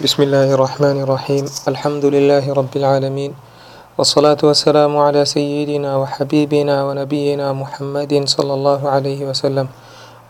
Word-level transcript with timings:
بسم 0.00 0.22
الله 0.22 0.52
الرحمن 0.54 1.00
الرحيم 1.02 1.44
الحمد 1.68 2.04
لله 2.04 2.52
رب 2.54 2.76
العالمين 2.76 3.32
والصلاة 3.98 4.36
والسلام 4.42 4.92
على 4.96 5.24
سيدنا 5.24 5.96
وحبيبنا 5.96 6.84
ونبينا 6.86 7.46
محمد 7.52 8.22
صلى 8.28 8.52
الله 8.54 8.88
عليه 8.90 9.20
وسلم 9.26 9.68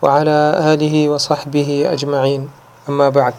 وعلى 0.01 0.39
آله 0.73 1.09
وصحبه 1.09 1.69
أجمعين 1.93 2.41
أما 2.89 3.09
بعد 3.09 3.33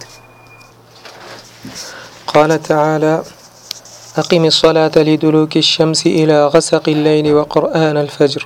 قال 2.26 2.62
تعالى 2.62 3.22
أقم 4.22 4.44
الصلاة 4.44 4.92
لدلوك 4.96 5.56
الشمس 5.56 6.00
إلى 6.06 6.46
غسق 6.46 6.88
الليل 6.88 7.34
وقرآن 7.34 7.96
الفجر 7.96 8.42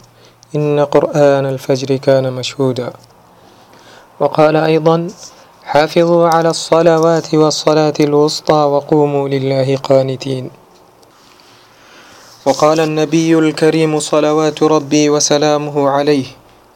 إن 0.56 0.84
قرآن 0.84 1.46
الفجر 1.46 1.96
كان 1.96 2.32
مشهودا 2.32 2.92
وقال 4.20 4.56
أيضا 4.56 4.96
حافظوا 5.66 6.28
على 6.28 6.50
الصلوات 6.50 7.34
والصلاة 7.34 7.94
الوسطى 8.00 8.54
وقوموا 8.72 9.28
لله 9.28 9.76
قانتين 9.76 10.50
وقال 12.46 12.80
النبي 12.80 13.38
الكريم 13.38 13.98
صلوات 14.00 14.62
ربي 14.62 15.10
وسلامه 15.10 15.90
عليه 15.90 16.24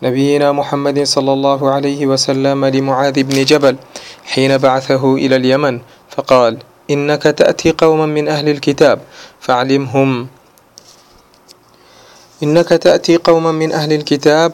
نبينا 0.03 0.53
محمد 0.53 1.03
صلى 1.05 1.33
الله 1.33 1.71
عليه 1.71 2.07
وسلم 2.07 2.65
لمعاذ 2.65 3.23
بن 3.23 3.45
جبل 3.45 3.77
حين 4.25 4.59
بعثه 4.59 5.15
إلى 5.15 5.37
اليمن 5.37 5.81
فقال 6.17 6.59
إنك 6.91 7.23
تأتي 7.23 7.73
قوما 7.79 8.07
من 8.07 8.29
أهل 8.29 8.49
الكتاب 8.49 9.01
فعلمهم 9.41 10.29
إنك 12.43 12.69
تأتي 12.69 13.17
قوما 13.17 13.53
من 13.53 13.73
أهل 13.73 13.93
الكتاب 13.93 14.53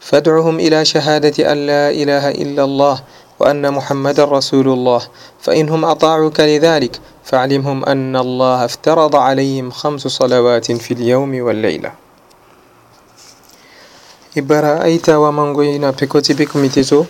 فادعهم 0.00 0.56
إلى 0.60 0.84
شهادة 0.84 1.52
أن 1.52 1.66
لا 1.66 1.84
إله 1.90 2.30
إلا 2.30 2.64
الله 2.64 3.00
وأن 3.40 3.62
محمد 3.70 4.20
رسول 4.20 4.66
الله 4.68 5.02
فإنهم 5.42 5.84
أطاعوك 5.84 6.38
لذلك 6.40 6.92
فعلمهم 7.24 7.84
أن 7.84 8.14
الله 8.16 8.58
افترض 8.64 9.14
عليهم 9.16 9.70
خمس 9.70 10.06
صلوات 10.06 10.68
في 10.72 10.90
اليوم 10.94 11.32
والليلة 11.42 11.90
إبرا 14.38 14.84
أيتا 14.84 15.16
ومنغوين 15.16 15.84
بكوتي 15.90 16.32
بكميتيتو 16.34 17.00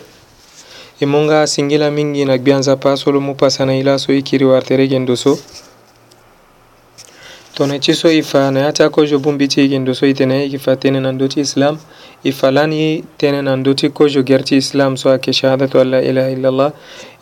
إمونغا 1.03 1.45
سنجلا 1.53 1.89
مينغينا 1.89 2.35
بيانزا 2.41 2.73
باسولو 2.81 3.19
مباسانا 3.21 3.73
إلا 3.81 3.97
سو 4.01 4.13
إكيري 4.17 4.45
وارتري 4.45 4.87
جندوسو 4.87 5.35
تونيتشي 7.55 7.93
سو 7.93 8.09
إفانا 8.09 8.69
يتاكو 8.69 9.03
جبون 9.03 9.37
بيتي 9.37 9.67
جندوسو 9.67 10.05
إتنا 10.09 10.45
إكفاتين 10.45 11.01
ناندوتي 11.01 11.41
إسلام 11.41 11.73
إسلام 11.73 11.77
ifalani 12.25 13.03
tenena 13.17 13.55
ndoti 13.55 13.89
kojo 13.89 14.23
gerti 14.23 14.55
islam 14.57 14.97
so 14.97 15.11
ake 15.11 15.33
shahadatu 15.33 15.79
alla 15.79 16.01
ilaha 16.01 16.29
illallah 16.31 16.71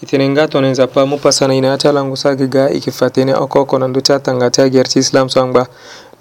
itenen 0.03 0.33
ga 0.35 0.47
tonen 0.47 0.73
zappa 0.73 1.05
mu 1.05 1.17
pasana 1.17 1.55
ina 1.55 1.77
ta 1.77 1.91
langu 1.91 2.15
sa 2.17 2.35
ga 2.35 2.69
ikifatene 2.69 3.33
okoko 3.35 3.79
na 3.79 3.87
ndota 3.87 4.19
tanga 4.19 4.49
ta 4.49 4.69
gerti 4.69 4.99
islam 4.99 5.29
so 5.29 5.41
angba 5.41 5.67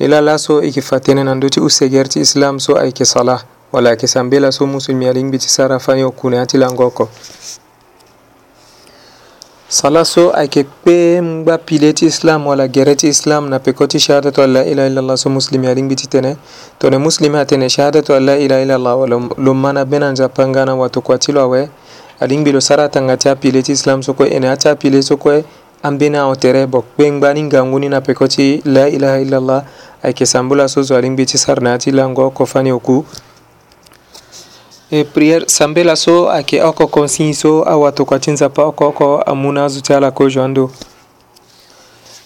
nila 0.00 0.20
laso 0.20 0.62
ikifatene 0.62 1.25
na 1.25 1.34
ndoti 1.34 1.60
use 1.60 1.88
gerti 1.88 2.20
islam 2.20 2.60
so 2.60 2.75
aike 2.78 3.05
sala 3.05 3.41
wala 3.72 3.97
ke 3.97 4.06
sambela 4.06 4.53
so 4.53 4.66
musulmi 4.66 5.06
alingbi 5.08 5.38
tisara 5.38 5.78
fani 5.78 6.03
okune 6.03 6.41
ati 6.41 6.58
langoko 6.58 7.08
sala 9.73 10.05
so 10.05 10.37
ayeke 10.37 10.65
kpe 10.65 11.23
ngba 11.23 11.59
pile 11.59 11.92
ti 11.92 12.06
islam 12.06 12.47
wala 12.47 12.69
gere 12.69 12.92
ti 12.97 13.09
islam 13.09 13.48
na 13.48 13.59
peko 13.59 13.87
ti 13.87 14.01
shahadatu 14.01 14.42
an 14.42 14.53
la 14.53 14.65
ilaha 14.65 14.87
illallah 14.89 15.17
so 15.17 15.31
muslimi 15.33 15.67
alingbi 15.67 15.97
ti 15.97 16.06
tene 16.06 16.37
tongana 16.78 16.98
muslimi 16.98 17.37
atene 17.39 17.69
shahadatu 17.69 18.15
an 18.15 18.23
la 18.25 18.37
ilaha 18.37 18.61
illallah 18.61 18.95
wala 19.00 19.17
lo 19.39 19.55
ma 19.55 19.73
na 19.73 19.84
bena 19.84 20.12
nzapa 20.12 20.48
nga 20.48 20.65
na 20.69 20.75
watokua 20.77 21.19
ti 21.19 21.33
lo 21.33 21.41
awe 21.41 21.69
alingbi 22.20 22.53
lo 22.53 22.61
sara 22.61 22.84
atanga 22.84 23.17
ti 23.17 23.28
apile 23.33 23.62
ti 23.62 23.73
islam 23.73 24.03
so 24.03 24.12
kue 24.12 24.27
ene 24.28 24.48
atâ 24.53 24.70
apile 24.77 25.03
so 25.03 25.17
kue 25.17 25.45
ambeni 25.83 26.17
ahon 26.20 26.37
tere 26.37 26.67
bo 26.67 26.83
kpe 26.83 27.11
ngba 27.12 27.34
ni 27.34 27.43
ngangu 27.43 27.78
ni 27.81 27.89
na 27.89 28.00
peko 28.00 28.28
ti 28.28 28.61
la 28.65 28.89
ilaha 28.89 29.20
illallah 29.20 29.65
ayeke 30.03 30.27
sambu 30.27 30.55
laso 30.55 30.83
zo 30.83 30.97
alingbi 30.97 31.25
ti 31.27 31.39
sara 31.39 31.62
na 31.65 31.70
ya 31.70 31.78
ti 31.78 31.91
lango 31.91 32.31
kofa 32.31 32.60
ni 32.62 32.72
oku 32.72 33.04
e 34.94 35.04
prière 35.04 35.44
sambela 35.48 35.97
so 35.97 36.28
ayeke 36.30 36.62
oko 36.62 36.86
konsigne 36.86 37.34
so 37.34 37.64
awatokua 37.69 38.19
ti 38.19 38.30
nzapa 38.30 38.62
oko 38.64 38.86
oko 38.88 39.22
amû 39.26 39.53
na 39.53 39.64
azo 39.64 39.80
ti 39.80 39.94
ala 39.94 40.10
kozo 40.10 40.42
ando 40.42 40.70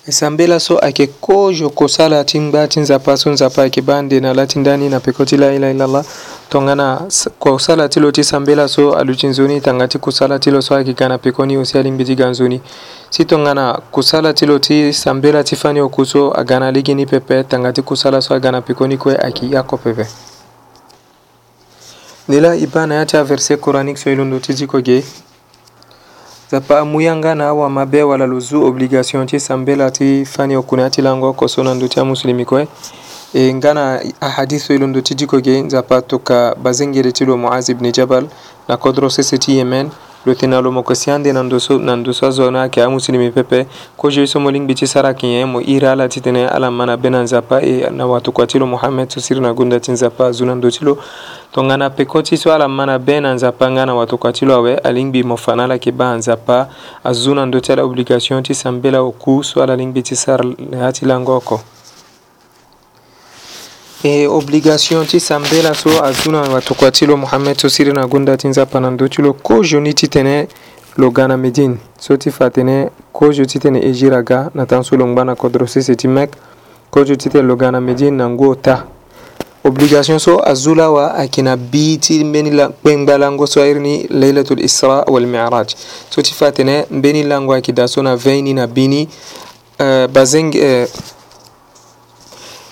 e 0.06 0.12
sambela 0.12 0.60
so 0.60 0.78
ayeke 0.78 1.06
kozo 1.06 1.70
kosala 1.70 2.24
ti 2.24 2.40
ngba 2.40 2.68
ti 2.68 2.80
nzapa 2.80 3.16
so 3.16 3.30
nzapa 3.30 3.62
ayeke 3.62 3.82
ba 3.82 3.98
ande 3.98 4.20
na 4.20 4.34
laa 4.34 4.46
ti 4.46 4.58
ndani 4.58 4.88
na 4.88 5.00
peko 5.00 5.24
ti 5.24 5.36
la 5.36 5.52
ilaha 5.52 5.72
illallah 5.72 6.04
tongana 6.48 7.06
kosala 7.38 7.88
ti 7.88 8.00
lo 8.00 8.10
ti 8.12 8.24
sambela 8.24 8.68
so 8.68 8.92
alu 8.94 9.14
ti 9.14 9.26
nzoni 9.26 9.60
tanga 9.60 9.88
ti 9.88 9.98
kosala 9.98 10.38
ti 10.38 10.50
lo 10.50 10.60
so 10.62 10.74
ayeke 10.74 10.92
ga 10.94 11.08
na 11.08 11.18
peko 11.18 11.46
ni 11.46 11.56
osi 11.58 11.78
alingbi 11.78 12.04
ti 12.04 12.14
ga 12.14 12.28
nzoni 12.30 12.60
si 13.10 13.24
tongana 13.24 13.78
kusala 13.90 14.34
ti 14.34 14.46
lo 14.46 14.58
ti 14.58 14.92
sambela 14.92 15.44
ti 15.44 15.56
fani 15.56 15.80
oku 15.80 16.04
so 16.06 16.32
aga 16.40 16.60
na 16.60 16.70
ligi 16.72 16.94
ni 16.94 17.06
pepe 17.06 17.44
tanga 17.44 17.72
ti 17.72 17.82
kusala 17.82 18.20
so 18.22 18.34
aga 18.34 18.52
na 18.52 18.60
peko 18.62 18.86
ni 18.88 18.98
kue 18.98 19.16
ayeke 19.16 19.50
ya 19.50 19.60
oko 19.60 19.76
pepe 19.76 20.06
nila 22.28 22.56
ibana 22.56 22.94
yacha 22.94 23.24
verset 23.24 23.60
coranique 23.60 23.98
so 23.98 24.10
ilundo 24.10 24.38
tijikoge 24.38 25.04
zapa 26.50 26.78
amuyanga 26.78 27.34
na 27.34 27.46
awa 27.48 27.70
mabe 27.70 28.02
wala 28.02 28.26
luzu 28.26 28.62
obligation 28.64 29.26
ti 29.26 29.40
sambela 29.40 29.90
ti 29.90 30.24
fani 30.24 30.56
okuna 30.56 30.90
ti 30.90 31.02
lango 31.02 31.32
koso 31.32 31.64
na 31.64 31.74
ndö 31.74 31.88
ti 31.88 32.00
amusulemi 32.00 32.44
kue 32.44 32.68
e 33.34 33.54
nga 33.54 33.74
na 33.74 34.00
ahadi 34.20 34.58
so 34.58 34.74
e 34.74 34.78
londo 34.78 35.00
ti 35.00 35.14
diko 35.14 35.40
ge 35.40 35.60
nzapa 35.62 36.02
toka 36.02 36.54
bazengede 36.54 37.12
ti 37.12 37.24
lo 37.24 37.36
moaz 37.36 37.68
ibne 37.68 37.92
jabal 37.92 38.26
na 38.68 38.76
kodro 38.76 39.10
sese 39.10 39.38
ti 39.38 39.56
yemen 39.56 39.90
lo 40.26 40.34
tenalo 40.34 40.68
eh, 40.70 40.74
mo 40.74 40.82
kosiande 40.82 41.32
nan 41.32 41.48
doso 41.48 42.26
azona 42.26 42.62
ayeke 42.62 42.82
amusulemi 42.82 43.30
pepe 43.30 43.66
kozo 43.96 44.26
so 44.26 44.40
mo 44.40 44.50
lingbi 44.50 44.74
ti 44.74 44.86
sara 44.86 45.08
yeke 45.08 45.26
nyen 45.26 45.46
mo 45.48 45.60
iri 45.60 45.86
ala 45.86 46.08
titene 46.08 46.48
ala 46.48 46.68
ma 46.70 46.84
na 46.84 46.96
be 46.96 47.08
na 47.10 47.22
nzapa 47.22 47.60
e 47.62 47.88
na 47.90 48.06
watokua 48.06 48.46
ti 48.46 48.58
lo 48.58 48.66
mohammed 48.66 49.08
so 49.08 49.20
siri 49.20 49.40
na 49.40 49.52
gonda 49.54 49.78
ti 49.78 49.92
nzapa 49.92 50.26
azo 50.26 50.44
na 50.44 50.54
ndö 50.54 50.70
ti 50.78 50.84
lo 50.84 50.98
tongana 51.52 51.90
peko 51.90 52.22
ti 52.22 52.36
so 52.36 52.52
ala 52.52 52.66
ma 52.68 52.86
na 52.86 52.98
be 52.98 53.20
na 53.20 53.34
nzapa 53.34 53.70
nga 53.70 53.86
na 53.86 53.94
watokua 53.94 54.32
ti 54.32 54.44
lo 54.44 54.54
awe 54.54 54.74
alingbi 54.78 55.22
mo 55.22 55.36
fa 55.36 55.54
na 55.56 55.64
ala 55.64 55.74
yeke 55.74 55.92
ba 55.92 56.14
nzapa 56.16 56.68
azo 57.04 57.34
na 57.34 57.46
ndö 57.46 57.60
ti 57.60 57.72
ala 57.72 57.84
obligation 57.84 58.42
ti 58.42 58.54
sambe 58.54 58.90
la 58.90 59.00
oku 59.02 59.44
so 59.44 59.62
ala 59.62 59.76
lingbi 59.76 60.02
ti 60.02 60.16
sara 60.16 60.44
laa 60.70 60.92
ti 60.92 61.06
lango 61.06 61.36
oko 61.36 61.60
e 64.04 64.26
obligation 64.26 65.06
ti 65.06 65.18
samedi 65.20 65.62
la 65.62 65.72
so 65.74 65.88
azu 66.04 66.30
na 66.30 66.40
watokua 66.40 66.90
ti 66.90 67.06
lo 67.06 67.16
muhammed 67.16 67.58
so 67.60 67.68
siri 67.68 67.92
na 67.92 68.06
gunda 68.06 68.36
ti 68.36 68.48
nzapa 68.48 68.80
na 68.80 68.90
ndö 68.90 69.08
ti 69.08 69.22
lo 69.22 69.32
kozhoni 69.32 69.94
ti 69.94 70.08
tene 70.08 70.48
lo 70.96 71.10
ga 71.10 71.28
na 71.28 71.36
médine 71.36 71.76
so 71.98 72.16
ti 72.16 72.30
fa 72.30 72.50
tene 72.50 72.90
kozho 73.12 73.44
ti 73.44 73.58
tene 73.58 73.80
e 73.80 73.92
gi 73.92 74.08
ra 74.10 74.20
ga 74.22 74.50
na 74.54 74.66
taan 74.66 74.82
so 74.84 74.96
lo 74.96 75.06
ngba 75.06 75.24
na 75.24 75.34
kodro 75.34 75.66
sese 75.66 75.96
ti 75.96 76.08
mek 76.08 76.36
kozho 76.90 77.16
ti 77.16 77.28
tene 77.30 77.46
lo 77.48 77.56
ga 77.56 77.70
na 77.70 77.80
médine 77.80 78.10
na 78.16 78.28
ngû 78.28 78.46
ota 78.48 78.84
obligation 79.64 80.18
so 80.18 80.42
azu 80.44 80.74
lawa 80.74 81.14
ayeke 81.14 81.42
na 81.42 81.56
bi 81.56 81.98
ti 81.98 82.24
mbeni 82.24 82.50
kpengba 82.50 83.18
lango 83.18 83.46
so 83.46 83.62
airi 83.62 83.80
ni 83.80 84.06
leilatul 84.10 84.60
isra 84.60 85.04
walmiraj 85.08 85.72
so 86.10 86.22
ti 86.22 86.34
fa 86.34 86.52
tene 86.52 86.84
mbeni 86.90 87.22
lango 87.22 87.52
ayeke 87.52 87.72
da 87.72 87.88
so 87.88 88.02
na 88.02 88.16
veini 88.16 88.54
na 88.54 88.66
bini 88.66 89.08
uh, 89.80 90.06
bazenge 90.12 90.82
uh, 90.84 90.88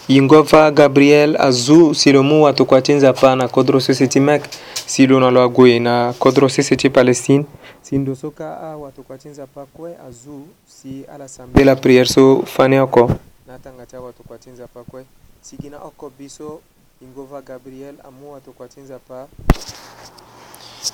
ingova 0.08 0.68
gabriel 0.70 1.34
azu 1.36 1.92
silo 1.94 2.22
mu 2.22 2.44
watokua 2.44 2.80
ti 2.82 2.92
nzapa 2.92 3.36
na 3.36 3.48
kodro 3.48 3.80
sese 3.80 4.06
ti 4.06 4.20
mek 4.20 4.44
silo 4.86 5.20
na 5.20 5.30
lo 5.30 5.42
ague 5.42 5.78
na 5.80 6.12
kodro 6.18 6.48
sese 6.48 6.76
ti 6.76 6.90
palestine 6.90 7.44
si 7.82 7.98
ndo 7.98 8.14
so 8.16 8.30
ka 8.30 8.60
awatokua 8.60 9.16
ti 9.18 9.28
nzapa 9.28 9.66
kue 9.72 9.92
azu 10.08 10.42
si 10.68 11.04
ala 11.14 11.28
sambe 11.28 11.64
la 11.64 11.74
prière 11.76 12.04
so 12.08 12.42
fani 12.46 12.78
oko 12.78 13.10
na 13.46 13.54
atanga 13.54 13.86
ti 13.86 13.96
awatokua 13.96 14.38
ti 14.38 14.50
nzapa 14.50 14.84
kue 14.84 15.04
si 15.40 15.56
gi 15.60 15.70
na 15.70 15.80
oko 15.88 16.12
bi 16.18 16.28
so 16.28 16.60
ingova 17.00 17.40
gabriel 17.40 17.94
amu 18.08 18.32
watokua 18.32 18.68
ti 18.68 18.80
nzapa 18.80 19.26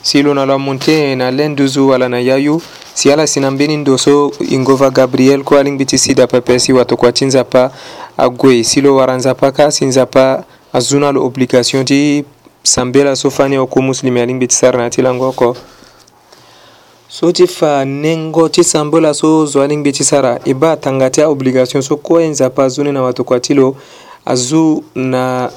si 0.02 0.22
lo 0.22 0.34
na 0.34 0.46
lo 0.46 0.54
amonte 0.54 1.16
na 1.16 1.30
lenduzu 1.30 1.88
wala 1.88 2.08
na 2.08 2.18
yayu 2.20 2.62
si 2.94 3.10
ala 3.12 3.26
si 3.26 3.40
na 3.40 3.50
mbeni 3.50 3.76
ndo 3.76 3.98
so 3.98 4.30
ingova 4.50 4.90
gabriel 4.90 5.42
kue 5.44 5.60
alingbi 5.60 5.86
ti 5.86 5.98
si 5.98 6.14
dapepe 6.14 6.58
si 6.58 6.72
watokua 6.72 7.12
ti 7.12 7.24
nzapa 7.24 7.70
ague 8.16 8.64
si 8.64 8.80
lo 8.80 8.96
wara 8.96 9.16
nzapa 9.16 9.52
ka 9.52 9.70
si 9.70 9.84
nzapa 9.84 10.44
azu 10.72 11.00
na 11.00 11.12
lo 11.12 11.24
obligation 11.26 11.84
ti 11.84 12.24
sambe 12.62 13.04
la 13.04 13.16
so 13.16 13.30
fani 13.30 13.58
oko 13.58 13.82
muslimi 13.82 14.20
alingbi 14.20 14.46
ti 14.48 14.54
sara 14.54 14.78
na 14.78 14.90
ti 14.90 15.02
lango 15.02 15.28
oko 15.28 15.56
so 17.08 17.32
ti 17.32 17.46
fa 17.46 17.84
nengo 17.84 18.48
ti 18.48 18.64
sambe 18.64 19.00
la 19.00 19.14
so 19.14 19.46
zo 19.46 19.62
alingbi 19.62 19.92
ti 19.92 20.04
sara 20.04 20.38
e 20.44 20.54
ba 20.54 20.72
atanga 20.72 21.10
ti 21.10 21.20
aobligation 21.22 21.82
so 21.82 21.96
kue 21.96 22.26
nzapa 22.28 22.64
azu 22.64 22.84
ni 22.84 22.92
na 22.92 23.02
watokua 23.02 23.40
ti 23.40 23.54
lo 23.54 23.76
azu 24.26 24.82
na 24.94 25.50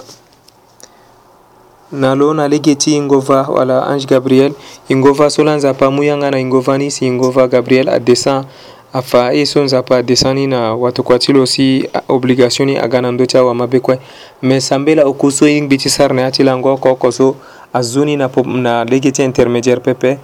na 1.94 2.16
lo 2.16 2.34
na 2.34 2.48
lege 2.48 2.76
ti 2.76 3.00
ngova 3.02 3.46
wala 3.50 3.86
ange 3.88 4.06
gabriel 4.08 4.54
e 4.90 4.96
ngova 4.96 5.30
so 5.30 5.44
la 5.44 5.56
nzapa 5.56 5.90
mu 5.92 6.04
yanga 6.04 6.32
na 6.32 6.40
e 6.40 6.44
ngova 6.46 6.78
ni 6.78 6.92
si 6.92 7.06
e 7.06 7.12
ngova 7.12 7.48
gabriel 7.48 7.90
adescend 7.90 8.46
afa 8.94 9.32
e 9.34 9.46
so 9.46 9.62
nzapa 9.62 9.98
adescend 10.02 10.36
ni 10.40 10.48
na 10.48 10.74
watokua 10.74 11.20
ti 11.20 11.32
lo 11.34 11.46
si 11.46 11.86
obligation 12.10 12.66
ni 12.66 12.78
aga 12.78 13.02
na 13.02 13.12
ndö 13.12 13.26
ti 13.30 13.38
awamabe 13.38 13.80
kue 13.80 14.00
me 14.42 14.60
sambe 14.62 14.96
la 14.96 15.06
oko 15.06 15.30
so 15.32 15.46
e 15.46 15.62
ngbi 15.62 15.78
ti 15.78 15.90
sara 15.90 16.14
na 16.16 16.22
ya 16.22 16.32
ti 16.32 16.44
lango 16.44 16.74
oko 16.74 16.90
oko 16.92 17.12
so 17.12 17.36
azo 17.74 18.06
ni 18.06 18.18
na, 18.18 18.30
na 18.46 18.84
lege 18.84 19.12
ti 19.12 19.24
intermédiaire 19.24 19.82
pepe 19.82 20.18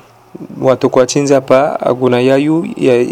watokua 0.62 1.06
ti 1.06 1.20
nzapa 1.20 1.80
ague 1.82 2.10
na 2.10 2.20
yayu 2.20 2.66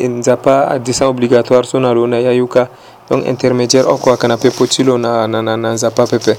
nzapa 0.10 0.68
adescend 0.72 1.10
obligatoire 1.10 1.68
so 1.68 1.80
na 1.80 1.94
lo 1.94 2.08
na 2.08 2.18
yayu 2.18 2.48
ka 2.48 2.68
donc 3.10 3.26
intermédiaire 3.28 3.86
oko 3.90 4.10
ayeke 4.10 4.28
na 4.28 4.38
pepo 4.38 4.66
ti 4.68 4.84
lo 4.84 4.98
na, 4.98 5.28
na, 5.28 5.42
na, 5.42 5.58
na 5.58 5.74
nzapa 5.74 6.08
pepe 6.08 6.34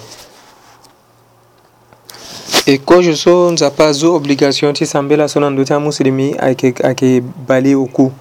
ekoki 2.69 3.17
so 3.17 3.51
nzapa 3.51 3.87
azo 3.87 4.15
obligation 4.15 4.75
ti 4.75 4.87
sambela 4.87 5.29
so 5.29 5.41
na 5.41 5.51
ndö 5.51 5.65
ti 5.65 5.73
amusilemi 5.75 6.35
ayeke 6.39 6.75
ayeke 6.85 7.23
bale 7.49 7.75
oku 7.75 8.13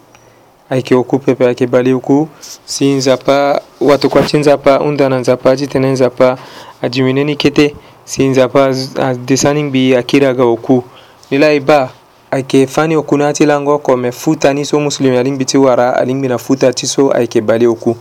ayeke 0.69 0.95
oku 0.95 1.19
pepe 1.19 1.45
ayeke 1.45 1.67
bale 1.67 1.93
oku 1.93 2.27
si 2.65 2.85
nzapa 2.85 3.61
watokua 3.81 4.21
ti 4.21 4.37
nzapa 4.37 4.75
hunda 4.77 5.09
na 5.11 5.19
nzapa 5.19 5.55
ti 5.57 5.65
tënë 5.67 5.91
nzapa 5.99 6.37
adimine 6.81 7.23
ni 7.23 7.35
kete 7.35 7.75
si 8.05 8.23
nzapa 8.27 8.71
adesa 8.99 9.53
ni 9.53 9.63
ngbi 9.63 9.95
akiri 9.95 10.25
aga 10.25 10.43
oku 10.43 10.83
ni 11.31 11.37
la 11.37 11.51
e 11.51 11.59
ba 11.59 11.89
ayeke 12.31 12.67
fâ 12.67 12.87
ni 12.87 12.95
oku 12.95 13.17
na 13.17 13.25
ya 13.25 13.33
ti 13.33 13.45
lango 13.45 13.75
oko 13.75 13.97
me 13.97 14.11
futa 14.11 14.53
ni 14.53 14.65
so 14.65 14.79
musilemi 14.79 15.17
alingbi 15.17 15.45
ti 15.45 15.57
wara 15.57 15.95
alingbi 15.99 16.27
na 16.27 16.37
futa 16.37 16.73
ti 16.73 16.87
so 16.87 17.11
ayeke 17.11 17.41
bale 17.41 17.67
oku 17.67 17.97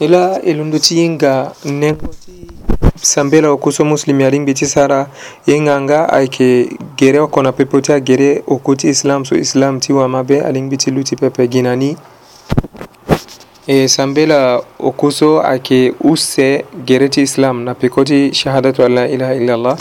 ni 0.00 0.08
la 0.08 0.36
e 0.42 0.52
londo 0.52 0.78
ti 0.78 0.94
hinga 0.94 1.52
nengo 1.64 2.06
ti 2.06 2.48
sambela 3.02 3.50
o 3.52 3.56
kuso 3.58 3.84
muslim 3.84 4.20
yaring 4.20 4.46
ti 4.54 4.66
sara 4.66 5.08
yenganga 5.46 6.08
ayeke 6.12 6.76
gere 6.96 7.18
na 7.42 7.52
pepo 7.52 7.80
ti 7.80 7.92
agere 7.92 8.42
o 8.46 8.60
ti 8.76 8.88
islam 8.88 9.24
so 9.24 9.34
islam 9.36 9.80
ti 9.80 9.92
wamabe 9.92 10.40
aling 10.40 10.68
biti 10.68 10.90
luti 10.90 11.16
pepe 11.16 11.48
ginani 11.48 11.96
e 13.66 13.88
sambela 13.88 14.62
o 14.78 14.92
kuso 14.92 15.40
ayke 15.42 15.94
gere 16.84 17.08
ti 17.08 17.22
islam 17.22 17.64
na 17.64 17.74
pekoti 17.74 18.32
shahadatu 18.34 18.84
an 18.84 18.94
la 18.94 19.08
ilaha 19.08 19.34
illallah 19.34 19.78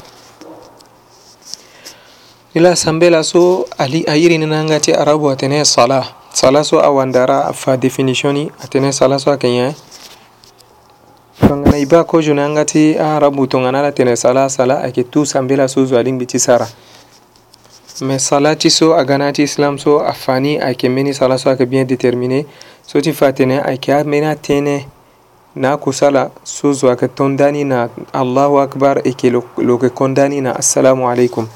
ila 2.55 2.75
sambela 2.75 3.23
so 3.23 3.65
ali 3.77 4.03
ayiri 4.07 4.37
nananga 4.37 4.79
ti 4.79 4.93
arabu 4.93 5.29
atene 5.29 5.65
sala 5.65 6.05
sala 6.33 6.63
so 6.63 6.79
awandara 6.79 7.53
fa 7.53 7.77
definitioni 7.77 8.51
atene 8.63 8.93
sala 8.93 9.19
so 9.19 9.31
akenya 9.31 9.73
tongana 11.39 11.77
i 11.77 11.85
ba 11.85 12.03
ko 12.03 12.21
junanga 12.21 12.65
ti 12.65 12.95
a 12.99 13.15
ah, 13.15 13.19
rabu 13.19 13.47
tongana 13.47 13.79
ala 13.79 13.91
tene 13.91 14.15
sala 14.15 14.49
sala 14.49 14.81
ayeke 14.83 15.03
tu 15.03 15.25
sambela 15.25 15.67
so 15.67 15.85
zo 15.85 15.97
alingbi 15.97 16.25
ti 16.27 16.39
sara 16.39 16.67
me 18.01 18.19
sala 18.19 18.55
ti 18.55 18.69
so 18.69 18.93
aga 18.93 19.17
na 19.17 19.31
ti 19.31 19.43
islam 19.43 19.77
so 19.79 19.99
afani 19.99 20.59
ayeke 20.61 20.89
mbeni 20.89 21.13
sala 21.13 21.37
so 21.37 21.49
ayeke 21.49 21.65
bien 21.65 21.87
déterminé 21.87 22.45
so 22.85 23.01
ti 23.01 23.13
fa 23.13 23.33
tene 23.33 23.59
ayeke 23.63 23.93
ambeni 23.93 24.25
atënë 24.27 24.83
na 25.55 25.73
akusala 25.73 26.29
so 26.43 26.73
zo 26.73 26.87
ayeke 26.89 27.07
tondani 27.07 27.63
na 27.63 27.89
allahu 28.13 28.59
akbar 28.59 28.99
e 29.03 29.09
yeke 29.09 29.29
lo 29.29 29.43
yeke 29.57 29.89
kondani 29.89 30.41
na 30.41 30.55
assalamu 30.55 31.09
aleykum 31.09 31.47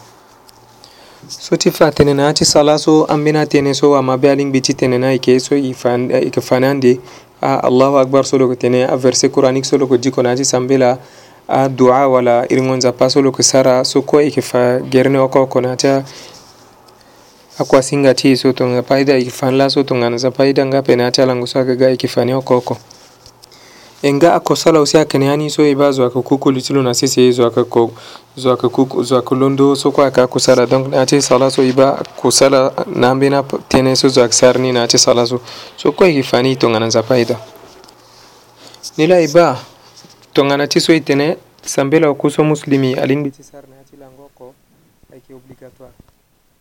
so 1.28 1.56
ti 1.56 1.72
fa 1.72 1.92
tene 1.92 2.14
na 2.14 2.24
yâ 2.30 2.34
ti 2.34 2.46
sala 2.46 2.78
so 2.80 3.06
ambeni 3.06 3.38
atënë 3.40 3.74
so 3.76 3.96
amabe 3.96 4.30
alingbi 4.32 4.62
ti 4.62 4.74
tene 4.74 4.98
na 4.98 5.12
yeke 5.12 5.40
so 5.40 5.56
e 5.56 5.62
yeke 6.26 6.42
fani 6.42 6.66
ande 6.66 7.00
Ah, 7.42 7.62
allahu 7.62 8.02
akbar 8.02 8.26
solo 8.26 8.50
ko 8.50 8.58
tene 8.58 8.82
a 8.90 8.98
ah, 8.98 8.98
verset 8.98 9.30
coranique 9.30 9.66
solo 9.70 9.86
ko 9.86 9.94
jikonaji 10.02 10.42
sambela 10.42 10.98
a 11.46 11.66
ah, 11.70 11.70
du'a 11.70 12.08
wala 12.10 12.50
iringo 12.50 12.74
nzapa 12.74 13.10
solo 13.14 13.30
ko 13.30 13.46
sara 13.46 13.86
so 13.86 14.02
ko 14.02 14.18
e 14.18 14.34
fa 14.42 14.82
gerne 14.82 15.22
o 15.22 15.30
ko 15.30 15.46
konata 15.46 16.02
akwa 17.62 17.80
e 18.26 18.36
so 18.36 18.52
to 18.58 18.66
nga 18.66 18.82
paida 18.82 19.14
ikifanla 19.22 19.70
so 19.70 19.84
to 19.84 19.94
nga 19.96 20.18
zapaida 20.18 20.66
ti 21.14 21.22
alango 21.22 21.46
so 21.46 21.62
saka 21.62 21.76
ga 21.78 21.94
ikifani 21.94 22.34
oko 22.34 22.58
enga 24.04 24.36
akosala 24.36 24.82
usi 24.82 24.98
akene 24.98 25.30
ani 25.30 25.50
so 25.50 25.64
e 25.66 25.74
ba 25.76 25.92
zo 25.92 26.04
ayeke 26.04 26.22
kuku 26.22 26.52
lu 26.52 26.62
ti 26.62 26.74
lo 26.74 26.82
na 26.84 26.94
sese 26.94 27.32
zo 27.32 27.44
ayeke 27.44 27.64
ko 27.66 27.90
zo 28.38 28.50
ayeke 28.54 28.70
kuku 28.70 29.02
zo 29.04 29.16
ayeke 29.18 29.36
londo 29.36 29.74
so 29.76 29.90
kue 29.92 30.04
ayeke 30.06 30.22
akosala 30.22 30.68
donc 30.70 30.88
na 30.88 30.98
yâ 31.02 31.06
ti 31.08 31.22
sara 31.22 31.50
so 31.50 31.64
e 31.64 31.74
ba 31.74 31.98
kosala 32.18 32.70
na 32.94 33.10
ambeni 33.10 33.36
atënë 33.42 33.96
so 33.98 34.08
zo 34.10 34.22
ayeke 34.22 34.38
sara 34.38 34.60
ni 34.62 34.72
na 34.72 34.86
yâ 34.86 34.88
ti 34.88 34.98
sara 35.00 35.26
so 35.26 35.42
so 35.76 35.92
kue 35.92 36.14
yeke 36.14 36.24
fa 36.30 36.42
ni 36.42 36.52
e 36.52 36.56
tongana 36.56 36.86
nzapa 36.86 37.16
aye 37.16 37.26
da 37.26 37.42
ni 38.98 39.08
la 39.08 39.18
e 39.20 39.28
ba 39.34 39.58
tongana 40.34 40.68
ti 40.70 40.80
so 40.80 40.94
e 40.94 41.02
tene 41.02 41.38
sambe 41.66 42.00
la 42.00 42.10
oko 42.10 42.30
so 42.30 42.44
muslimi 42.44 42.94
alingbi 42.94 43.32
ti 43.34 43.42
sara 43.42 43.66
na 43.66 43.82
yâ 43.82 43.86
ti 43.90 43.98
lango 43.98 44.30
oko 44.30 44.54
ayeke 45.12 45.34
obligatoire 45.34 45.98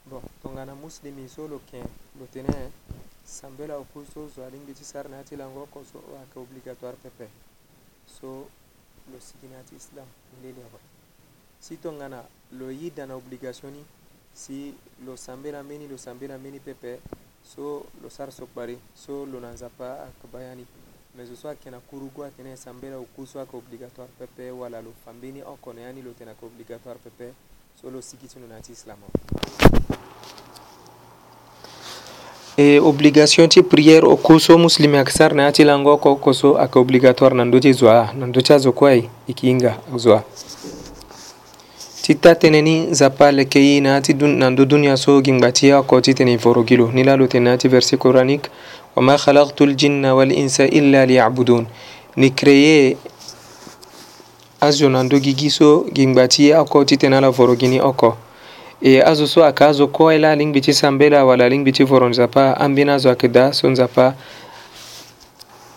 bon 0.08 0.24
tongana 0.42 0.72
muslimi 0.72 1.28
so 1.28 1.44
lo 1.44 1.60
ken 1.68 1.84
lo 2.16 2.24
tene 2.32 2.72
sambe 3.26 3.66
la 3.66 3.76
opuso 3.76 4.28
zo 4.28 4.44
alingiti 4.44 4.84
sarne 4.84 5.16
hati 5.18 5.36
lango 5.36 5.66
ko 5.66 5.82
so 5.84 5.98
wake 6.14 6.38
obligatoire 6.38 6.96
pepe 7.02 7.28
so 8.06 8.46
lo 9.10 9.18
siginati 9.18 9.74
islam 9.74 10.06
leli 10.42 10.60
awa 10.62 10.78
si 11.58 11.76
tongana 11.76 12.22
lo 12.52 12.70
yida 12.70 13.04
na 13.06 13.14
obligation 13.16 13.72
ni 13.72 13.84
si 14.32 14.74
lo 15.04 15.16
sambela 15.16 15.62
meni 15.64 15.88
lo 15.88 15.96
sambela 15.96 16.38
meni 16.38 16.60
pepe 16.60 17.00
so 17.42 17.86
lo 18.02 18.08
sara 18.08 18.30
so 18.30 18.46
kpari 18.46 18.78
so 18.94 19.26
lo 19.26 19.40
na 19.40 19.50
nzapa 19.50 20.06
akabayani 20.06 20.64
mais 21.16 21.28
zo 21.28 21.36
so 21.36 21.48
ayeke 21.48 21.70
na 21.70 21.80
kurugu 21.80 22.24
atene 22.24 22.52
e 22.52 22.56
sambela 22.56 22.96
oku 22.98 23.26
so 23.26 23.38
ayeke 23.40 23.56
obligatoire 23.56 24.12
pepe 24.18 24.50
wala 24.50 24.80
lo 24.82 24.92
fambeni 25.04 25.42
oko 25.42 25.72
na 25.72 25.80
ya 25.80 25.92
ni 25.92 26.02
lo 26.02 26.12
tene 26.12 26.30
ayeke 26.30 26.46
obligatoire 26.46 26.98
pepe 27.02 27.34
so 27.80 27.90
lo 27.90 28.00
sigi 28.02 28.28
ti 28.28 28.38
lo 28.38 28.46
na 28.46 28.54
ya 28.62 28.62
ti 28.62 28.72
islam 28.72 28.98
awa 29.02 29.55
e 32.58 32.78
obligation 32.80 33.48
ti 33.48 33.62
priére 33.62 34.06
o 34.06 34.16
kuu 34.16 34.38
so 34.38 34.58
muslimé 34.58 34.96
ayeke 34.96 35.12
sara 35.12 35.34
na 35.36 35.42
ya 35.44 35.52
ti 35.52 35.64
lango 35.64 35.92
oko 35.92 36.10
oko 36.12 36.32
so 36.32 36.56
ayeke 36.58 36.78
obligatoire 36.78 37.34
na 37.36 37.44
ndö 37.44 37.60
ti 37.60 37.72
zo 37.72 37.88
aha 37.90 38.12
na 38.16 38.26
ndö 38.26 38.40
ti 38.40 38.52
azo 38.52 38.72
kue 38.72 38.90
aye 38.90 38.98
e 39.00 39.08
yeke 39.28 39.46
hinga 39.46 39.76
zo 39.96 40.12
aha 40.14 40.24
ti 42.02 42.14
ta 42.14 42.32
tënë 42.32 42.62
ni 42.62 42.74
nzapa 42.90 43.28
leke 43.32 43.60
ye 43.60 43.80
na 43.80 43.88
ya 43.88 44.00
ti 44.00 44.14
na 44.14 44.50
ndö 44.50 44.64
dunia 44.64 44.96
so 44.96 45.20
gi 45.20 45.32
ngba 45.32 45.52
ti 45.52 45.66
ye 45.66 45.74
oko 45.76 46.00
titene 46.00 46.32
e 46.32 46.36
voro 46.36 46.64
gi 46.68 46.76
lo 46.76 46.88
ni 46.92 47.04
lalo 47.04 47.26
tene 47.28 47.44
na 47.44 47.50
ya 47.50 47.56
ti 47.58 47.68
verset 47.68 47.98
coranique 48.00 48.48
wama 48.96 49.18
khalaktu 49.18 49.66
ljinna 49.66 50.14
walinsa 50.14 50.64
illa 50.64 51.04
liyabudun 51.06 51.66
ni 52.16 52.28
créé 52.30 52.96
azo 54.60 54.88
na 54.88 55.02
ndö 55.02 55.20
gi 55.20 55.34
gi 55.36 55.50
so 55.50 55.84
gi 55.94 56.06
ngba 56.08 56.24
ti 56.28 56.48
ye 56.48 56.56
oko 56.56 56.84
titene 56.84 57.16
ala 57.16 57.28
voro 57.30 57.52
gi 57.56 57.68
ni 57.68 57.80
oko 57.84 58.16
e 58.82 59.00
azo 59.00 59.26
so 59.26 59.44
ayeke 59.44 59.64
azo 59.64 59.86
kue 59.86 60.12
ye 60.14 60.18
la 60.18 60.32
lingbi 60.36 60.60
ti 60.60 60.72
sambela 60.72 61.24
wala 61.24 61.48
lingbi 61.48 61.72
ti 61.72 61.82
voro 61.84 62.08
nzapa 62.08 62.56
ambeni 62.60 62.90
azo 62.90 63.08
ayeke 63.08 63.28
daa 63.28 63.52
so 63.52 63.68
nzapa 63.70 64.14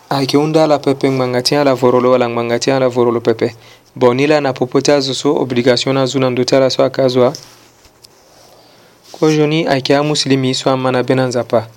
ayeke 0.09 0.37
hunda 0.37 0.63
ala 0.63 0.79
pepe 0.79 1.09
ngbanga 1.09 1.41
ti 1.41 1.55
ala 1.55 1.75
voro 1.75 2.01
lo 2.01 2.11
wala 2.11 2.29
ngbanga 2.29 2.59
ti 2.59 2.71
ala 2.71 2.87
voro 2.89 3.11
lo 3.11 3.19
pepe 3.21 3.55
bon 3.95 4.15
ni 4.17 4.27
la 4.27 4.41
na 4.41 4.53
popo 4.53 4.81
ti 4.81 4.91
azo 4.91 5.13
so 5.13 5.35
obligation 5.41 5.93
ni 5.95 6.01
azu 6.01 6.19
na 6.19 6.29
ndö 6.29 6.43
ti 6.43 6.55
ala 6.55 6.69
so 6.69 6.83
ayeke 6.83 7.01
azo 7.01 7.31
kozo 9.11 9.47
ni 9.47 9.63
ayeke 9.67 9.95
amusilimi 9.95 10.53
so 10.53 10.69
ama 10.71 10.91
na 10.91 11.03
be 11.03 11.15
na 11.15 11.25
nzapa 11.27 11.67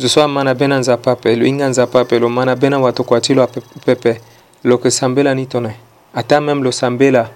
zo 0.00 0.08
so 0.08 0.22
ama 0.24 0.44
na 0.44 0.54
be 0.54 0.66
na 0.66 0.78
nzapa 0.78 1.12
ape 1.12 1.36
lo 1.36 1.44
hinga 1.44 1.68
nzapa 1.68 2.00
ape 2.00 2.18
lo 2.18 2.28
ma 2.28 2.44
na 2.44 2.56
be 2.56 2.68
na 2.68 2.78
watokua 2.78 3.20
ti 3.20 3.34
lo 3.34 3.46
pepe 3.84 4.20
lo 4.64 4.74
yeke 4.76 4.90
sambela 4.90 5.34
ni 5.34 5.46
tongana 5.46 5.74
ata 6.14 6.40
même 6.40 6.62
lo 6.64 6.72
sambela 6.72 7.28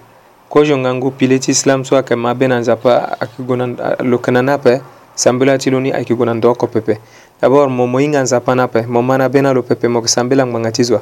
kojonga 0.49 0.93
ngu 0.95 1.11
pile 1.11 1.39
ti 1.39 1.51
islam 1.51 1.83
so 1.85 1.95
ayeke 1.95 2.15
ma 2.15 2.33
be 2.33 2.47
na 2.47 2.59
nzapa 2.59 3.19
ayeke 3.19 3.43
gue 3.43 3.55
na 3.57 3.65
loke 4.03 4.31
na 4.31 4.41
ni 4.41 4.51
ape 4.51 4.81
sambela 5.15 5.57
ti 5.57 5.69
lo 5.69 5.79
ni 5.79 5.91
ayeke 5.91 6.13
gue 6.15 6.25
na 6.25 6.33
ndo 6.33 6.51
oko 6.51 6.67
pepe 6.67 6.99
dabord 7.41 7.69
mo 7.71 7.87
mo 7.87 7.97
hinga 7.99 8.21
nzapa 8.21 8.55
ni 8.55 8.61
ape 8.61 8.85
mo 8.87 9.01
ma 9.01 9.17
na 9.17 9.29
be 9.29 9.41
na 9.41 9.53
lo 9.53 9.61
pepe 9.63 9.87
mo 9.87 9.99
yeke 9.99 10.07
sambela 10.07 10.45
ngbanga 10.45 10.71
ti 10.71 10.83
zo 10.83 11.01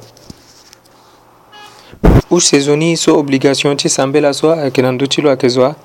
use 2.32 2.60
zo 2.60 2.76
ni 2.76 2.98
so 2.98 3.20
obligation 3.20 3.78
ti 3.78 3.90
sambela 3.90 4.34
so 4.34 4.52
ayeke 4.52 4.82
na 4.82 4.92
ndö 4.92 5.06
ti 5.08 5.22
lo 5.22 5.30
ayeke 5.30 5.50
zo 5.50 5.76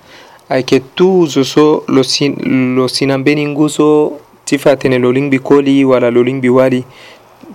ayeke 0.49 0.81
tu 0.95 1.27
zo 1.27 1.45
so 1.45 1.85
lo, 1.89 2.03
sin, 2.03 2.35
lo 2.77 2.89
si 2.89 3.07
na 3.07 3.19
mbeni 3.19 3.47
ngu 3.49 3.69
so 3.69 4.17
ti 4.45 4.59
fa 4.59 4.71
atene 4.73 4.99
lo 4.99 5.13
lingbi 5.13 5.39
koli 5.39 5.85
wala 5.85 6.11
lo 6.11 6.23
lingbi 6.25 6.49
wali 6.49 6.85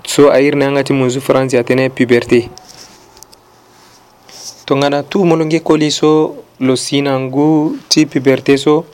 so 0.08 0.30
airi 0.32 0.54
ni 0.58 0.66
anga 0.66 0.84
ti 0.84 0.94
munzu 0.94 1.22
france 1.22 1.58
atene 1.58 1.90
puberté 1.90 2.50
tongana 4.66 5.04
tu 5.04 5.24
molonge 5.26 5.60
koli 5.60 5.92
so 5.92 6.36
lo 6.60 6.76
sina 6.76 7.20
ngu 7.20 7.78
ti 7.90 8.06
puberté 8.08 8.58
so 8.58 8.86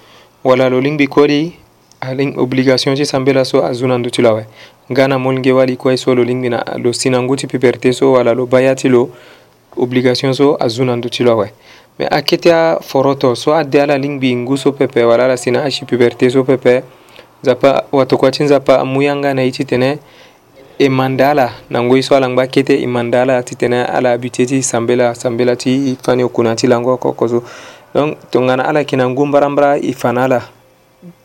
wala 0.43 0.69
lo 0.69 0.81
lingbi 0.81 1.07
koli 1.07 1.53
aling 2.01 2.35
obligation 2.37 2.93
ti 2.95 3.05
sambela 3.05 3.45
so 3.45 3.63
azo 3.63 3.87
na 3.87 3.97
ndö 3.97 4.09
ti 4.09 4.21
lo 4.21 4.29
awe 4.29 4.45
nga 4.91 5.07
na 5.07 5.17
molonge 5.17 5.51
wali 5.51 5.77
kue 5.77 5.95
so 5.97 6.15
lo 6.15 6.23
lingbi 6.23 6.49
na 6.49 6.59
lo 6.77 6.91
si 6.93 7.09
na 7.09 7.21
ngu 7.21 7.35
ti 7.35 7.47
puberté 7.47 7.93
so 7.93 8.11
wala 8.11 8.33
lo 8.33 8.45
bâ 8.45 8.61
ya 8.61 8.75
ti 8.75 8.89
lo 8.89 9.09
obligation 9.77 10.33
so 10.33 10.57
azo 10.59 10.83
na 10.85 10.95
ndö 10.95 11.09
ti 11.09 11.23
lo 11.23 11.31
awe 11.31 11.53
me 11.99 12.05
ake 12.07 12.37
ti 12.37 12.51
aforo 12.51 13.15
to 13.15 13.35
so 13.35 13.55
ade 13.55 13.81
ala 13.81 13.97
lingbi 13.97 14.35
ngu 14.35 14.57
so 14.57 14.71
pepe 14.73 15.03
wala 15.05 15.25
ala 15.25 15.37
si 15.37 15.51
na 15.51 15.63
asi 15.63 15.85
puberté 15.85 16.29
so 16.29 16.43
pepe 16.43 16.83
nzapa 17.43 17.83
watokua 17.91 18.31
ti 18.31 18.43
nzapa 18.43 18.81
amû 18.83 19.01
yanga 19.01 19.33
na 19.33 19.41
ye 19.41 19.51
ti 19.51 19.63
tene 19.65 19.99
e 20.77 20.89
mandala 20.89 21.51
nango 21.69 22.01
so 22.01 22.15
alangba 22.15 22.47
kete 22.47 22.79
e 22.81 22.87
mandala 22.87 23.43
titene 23.43 23.83
ala 23.85 24.11
abute 24.13 24.45
ti 24.45 24.61
sambela 24.63 25.13
sambela 25.15 25.55
ti 25.55 25.97
fani 26.01 26.23
okuna 26.23 26.55
ti 26.55 26.67
lango 26.67 26.93
oko 26.93 27.27
so 27.27 27.43
donc 27.93 28.17
tongana 28.29 28.65
ala 28.65 28.79
yeke 28.79 28.95
na 28.95 29.07
ngu 29.09 29.25
mbarambara 29.25 29.75
e 29.77 29.93
fana 29.93 30.23
ala 30.25 30.41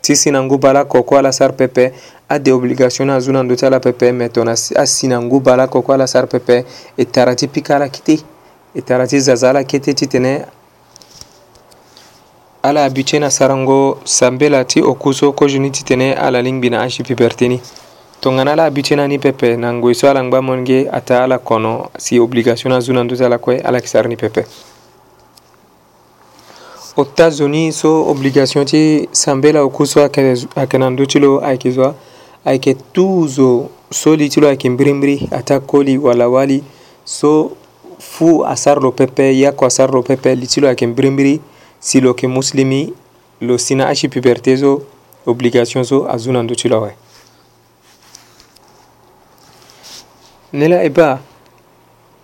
ti 0.01 0.15
si 0.15 0.31
na 0.31 0.41
ngu 0.41 0.57
bala 0.57 0.85
koko 0.85 1.17
ala 1.17 1.31
sara 1.31 1.53
pepe 1.53 1.91
ade 2.29 2.51
obligation 2.51 3.05
ni 3.07 3.13
azo 3.13 3.31
na 3.31 3.41
ndö 3.43 3.55
ti 3.55 3.65
ala 3.65 3.79
pepe 3.79 4.11
me 4.11 4.29
tongana 4.29 4.53
asi 4.75 5.07
na 5.07 5.19
ngu 5.21 5.39
bala 5.39 5.67
koko 5.67 5.93
ala 5.93 6.07
sara 6.07 6.27
pepe 6.27 6.65
e 6.97 7.05
tara 7.05 7.35
ti 7.35 7.47
pika 7.47 7.75
ala 7.75 7.87
kete 7.89 8.19
e 8.75 8.81
tara 8.81 9.07
ti 9.07 9.19
zaza 9.19 9.49
ala 9.49 9.63
kete 9.63 9.93
titene 9.93 10.45
ala 12.61 12.85
abute 12.85 13.19
na 13.19 13.29
sarango 13.31 13.99
sambela 14.03 14.65
ti 14.65 14.81
oku 14.81 15.13
so 15.13 15.29
oko 15.29 15.47
zo 15.47 15.57
ni 15.59 15.71
titene 15.71 16.13
ala 16.13 16.41
lingbi 16.41 16.69
na 16.69 16.83
azi 16.83 17.03
puberté 17.03 17.47
ni 17.47 17.61
tongana 18.19 18.55
la 18.55 18.65
abi 18.65 18.81
ti 18.81 18.95
ni 18.95 19.01
ani 19.01 19.19
pepe 19.19 19.57
na 19.57 19.73
ngoi 19.73 19.95
so 19.95 20.09
ala 20.09 20.23
ngba 20.23 20.41
mon 20.41 20.65
ge 20.65 20.87
ata 20.91 21.23
ala 21.23 21.37
kono 21.37 21.89
si 21.99 22.19
obligation 22.19 22.71
na 22.73 22.79
zu 22.79 22.93
na 22.93 23.03
ndö 23.03 23.15
ti 23.17 23.23
ala 23.23 23.37
kue 23.37 23.59
ala 23.59 23.77
yeke 23.77 23.87
sara 23.87 24.07
ni 24.07 24.15
pepe 24.17 24.43
états-unis 26.97 27.71
so 27.79 28.09
obligation 28.09 28.65
ti 28.65 29.07
sambe 29.11 29.51
la 29.53 29.61
oku 29.63 29.85
so 29.85 29.99
ayeke, 30.01 30.33
ayeke 30.55 30.77
na 30.79 30.89
ndö 30.89 31.05
ti 31.05 31.19
lo 31.19 31.41
ayeke 31.45 31.71
zo 31.71 31.93
ayeke 32.45 32.73
tuzo 32.93 33.69
so 33.91 34.15
li 34.15 34.29
ti 34.29 34.41
lo 34.41 34.47
ayeke 34.47 34.69
mbirimbiri 34.69 35.29
ata 35.31 35.59
koli 35.59 35.97
wala 35.97 36.27
wali 36.27 36.63
so 37.05 37.51
fu 37.99 38.45
asara 38.45 38.81
lo 38.81 38.91
pepe 38.91 39.39
yako 39.39 39.65
asara 39.65 39.93
lo 39.93 40.01
pepe 40.01 40.35
li 40.35 40.47
ti 40.47 40.61
lo 40.61 40.67
ayeke 40.67 40.87
mbirimbiri 40.87 41.39
si 41.79 42.01
lo 42.01 42.07
yeke 42.09 42.27
muslimi 42.27 42.93
lo 43.41 43.57
si 43.57 43.75
na 43.75 43.87
achi 43.87 44.07
puberté 44.09 44.57
so 44.57 44.81
obligation 45.25 45.83
so 45.83 46.09
azu 46.11 46.31
na 46.31 46.43
ndö 46.43 46.55
ti 46.55 46.67
lo 46.69 46.75
awe 46.77 46.95
nela 50.53 50.83
eba 50.85 51.19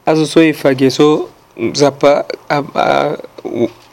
eh 0.08 0.12
azo 0.12 0.26
so 0.26 0.40
e 0.42 0.54
fage 0.54 0.90
so 0.90 1.30
nzapa 1.58 2.26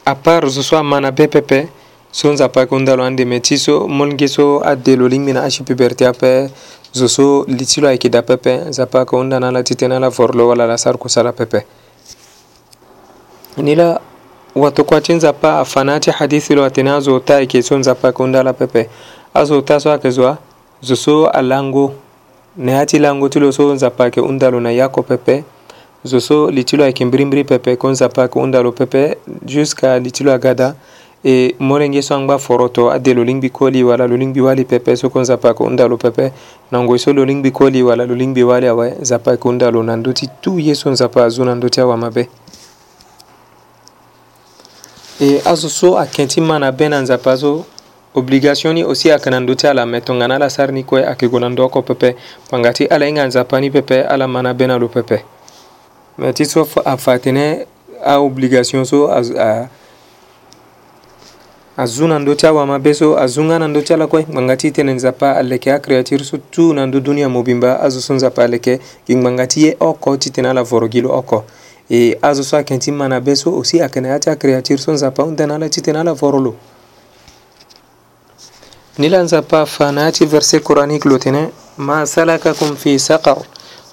à 0.05 0.15
part 0.15 0.47
zo 0.47 0.61
so 0.61 0.77
amana 0.77 1.11
be 1.11 1.27
pepe 1.27 1.67
so 2.11 2.31
nzapa 2.31 2.61
ayeke 2.61 2.73
ondalo 2.75 3.03
ande 3.03 3.25
me 3.25 3.39
ti 3.41 3.57
so 3.57 3.87
molenge 3.87 4.27
so 4.27 4.59
adelo 4.63 5.07
lingbi 5.09 5.33
na 5.33 5.43
asi 5.43 5.63
puberté 5.63 6.05
ape 6.07 6.49
zo 6.93 7.07
so 7.07 7.43
li 7.47 7.65
ti 7.65 7.81
lo 7.81 7.87
ayeke 7.89 8.07
da 8.09 8.21
pepe 8.23 8.57
nzapa 8.71 8.99
ayeke 8.99 9.15
hunda 9.15 9.39
na 9.39 9.47
ala 9.49 9.63
titene 9.63 9.95
ala 9.95 10.07
voro 10.09 10.33
lo 10.33 10.47
wala 10.47 10.65
lasara 10.65 10.97
kusala 10.97 11.31
pepe 11.33 11.65
ni 13.57 13.75
la 13.75 13.99
watokua 14.55 15.01
ti 15.01 15.13
nzapa 15.13 15.59
afa 15.59 15.83
na 15.83 15.99
ti 15.99 16.11
hadisi 16.11 16.55
lo 16.55 16.63
atene 16.63 16.87
azo 16.91 17.19
ta 17.19 17.35
ayeke 17.35 17.61
so 17.61 17.77
nzapa 17.77 18.07
ayeke 18.07 18.23
hunda 18.23 18.39
ala 18.39 18.53
pepe 18.53 18.87
azo 19.33 19.59
ta 19.61 19.79
so 19.79 19.91
ayeke 19.91 20.09
zo 20.11 20.23
zo 20.81 20.95
so 20.95 21.27
alango 21.27 21.91
Nehatilongo 22.57 23.29
ti 23.29 23.39
lo 23.39 23.51
so 23.51 23.73
nzapa 23.73 24.03
yeke 24.05 24.19
hunda 24.19 24.49
lo 24.51 24.59
na 24.59 24.71
ya 24.71 24.89
koko 24.89 25.17
zo 26.03 26.19
so 26.19 26.51
li 26.51 26.63
ti 26.63 26.77
lo 26.77 26.83
ayeke 26.83 27.05
mbirimbiri 27.05 27.43
pepe 27.43 27.75
kue 27.75 27.91
nzapa 27.91 28.21
yeke 28.21 28.39
hunda 28.39 28.61
lo 28.61 28.71
pepe 28.71 29.17
jusqu'à 29.45 29.99
li 30.03 30.11
ti 30.11 30.23
lo 30.23 30.33
aga 30.33 30.53
da 30.53 30.75
e 31.23 31.55
molenge 31.59 32.01
so 32.01 32.13
angba 32.15 32.37
foro 32.37 32.67
to 32.67 32.91
ade 32.91 33.13
lo 33.13 33.23
lingbi 33.23 33.49
koli 33.49 33.83
wala 33.83 34.07
lo 34.07 34.17
lingbi 34.17 34.41
wali 34.41 34.65
pepe 34.65 34.95
so 34.97 35.09
kue 35.09 35.21
nzapa 35.21 35.47
yeke 35.47 35.63
hunda 35.63 35.87
lo 35.87 35.95
pepe 35.97 36.31
na 36.71 36.79
ngoi 36.83 36.99
so 36.99 37.13
lo 37.13 37.23
lingbi 37.25 37.51
koli 37.51 37.83
wala 37.83 38.05
lo 38.05 38.15
lingbi 38.15 38.43
wali 38.43 38.67
awe 38.67 38.89
nzapa 38.99 39.31
yeke 39.31 39.43
hunda 39.43 39.71
lo 39.71 39.83
na 39.83 39.95
ndö 39.95 40.13
ti 40.13 40.27
tu 40.41 40.59
ye 40.59 40.75
so 40.75 40.91
nzapa 40.91 41.23
azo 41.25 41.45
na 41.45 41.55
ndö 41.55 41.69
ti 41.69 41.81
awa 41.81 41.97
mabe 41.97 42.27
e 45.21 45.41
azo 45.45 45.69
so 45.69 45.97
ayeke 45.99 46.27
ti 46.27 46.41
ma 46.41 46.59
na 46.59 46.71
be 46.71 46.89
na 46.89 47.01
nzapa 47.01 47.37
so 47.37 47.65
obligationi 48.15 48.83
osi 48.83 49.11
akananduti 49.11 49.67
ala 49.67 49.85
me 49.85 50.01
tongana 50.01 50.35
ala 50.35 50.49
sarni 50.49 50.83
kue 50.83 51.05
ayeke 51.05 51.27
gue 51.27 51.39
na 51.39 51.49
ndoko 51.49 51.81
pepe 51.81 52.15
pangati 52.49 52.85
ala 52.85 53.05
hinga 53.05 53.25
nzapa 53.27 53.59
ni 53.61 53.71
pepe 53.71 54.01
ala 54.03 54.27
ma 54.27 54.41
na 54.41 54.53
be 54.53 54.67
na 54.67 54.77
lo 54.77 54.87
pepe 54.87 55.23
me 56.17 56.33
ti 56.33 56.45
so 56.45 56.67
afa 56.85 57.15
tënë 57.19 57.65
aobligation 58.05 58.85
so 58.85 59.07
azu 61.77 62.07
na 62.07 62.19
ndö 62.19 62.35
ti 62.35 62.47
awamabe 62.47 62.93
so 62.93 63.17
azu 63.19 63.43
nga 63.43 63.59
na 63.59 63.67
ndö 63.67 63.81
ti 63.81 63.93
ala 63.93 64.07
kue 64.07 64.25
ngbanga 64.31 64.57
ti 64.57 64.71
tene 64.71 64.93
nzapa 64.93 65.35
aleke 65.35 65.71
acréature 65.73 66.23
so 66.23 66.37
tu 66.37 66.73
na 66.73 66.85
ndö 66.87 66.99
dunia 66.99 67.29
mobimba 67.29 67.79
azo 67.79 68.01
so 68.01 68.13
nzapa 68.13 68.43
aleke 68.43 68.79
gi 69.07 69.15
ngbanga 69.15 69.47
ti 69.47 69.63
ye 69.65 69.75
oko 69.79 70.17
ti 70.17 70.29
tene 70.31 70.49
ala 70.49 70.63
voro 70.63 70.87
gi 70.91 71.01
lo 71.01 71.09
oko 71.15 71.45
e 71.91 72.17
azo 72.21 72.43
so 72.43 72.57
ayeke 72.57 72.77
ti 72.77 72.91
ma 72.91 73.07
na 73.07 73.19
be 73.21 73.35
so 73.35 73.57
osi 73.59 73.79
ayeke 73.81 74.01
na 74.01 74.07
ya 74.07 74.19
ti 74.19 74.29
acréature 74.29 74.77
so 74.81 74.91
nzapa 74.91 75.23
hunda 75.23 75.47
na 75.47 75.55
ala 75.55 75.69
ti 75.69 75.81
tene 75.81 75.99
ala 75.99 76.13
voro 76.13 76.39
lo 76.39 76.53
زبا 79.09 79.63
فاناتي 79.65 80.27
فرسي 80.27 80.57
قرانيك 80.61 81.07
لوتنا 81.07 81.49
ما 81.77 82.05
سلككم 82.05 82.75
في 82.75 82.97
سقر 82.97 83.37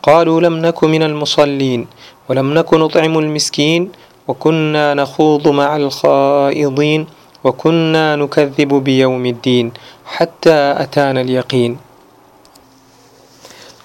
قالوا 0.03 0.41
لم 0.41 0.55
نكن 0.57 0.89
من 0.91 1.03
المصلين 1.03 1.87
ولم 2.29 2.55
نكن 2.55 2.79
نطعم 2.81 3.19
المسكين 3.19 3.89
وكنا 4.29 4.95
نخوض 4.95 5.49
مع 5.49 5.77
الخائضين 5.77 7.07
وكنا 7.45 8.17
نكذب 8.17 8.73
بيوم 8.85 9.27
الدين 9.27 9.67
حتى 10.07 10.57
أتانا 10.85 11.21
اليقين 11.21 11.79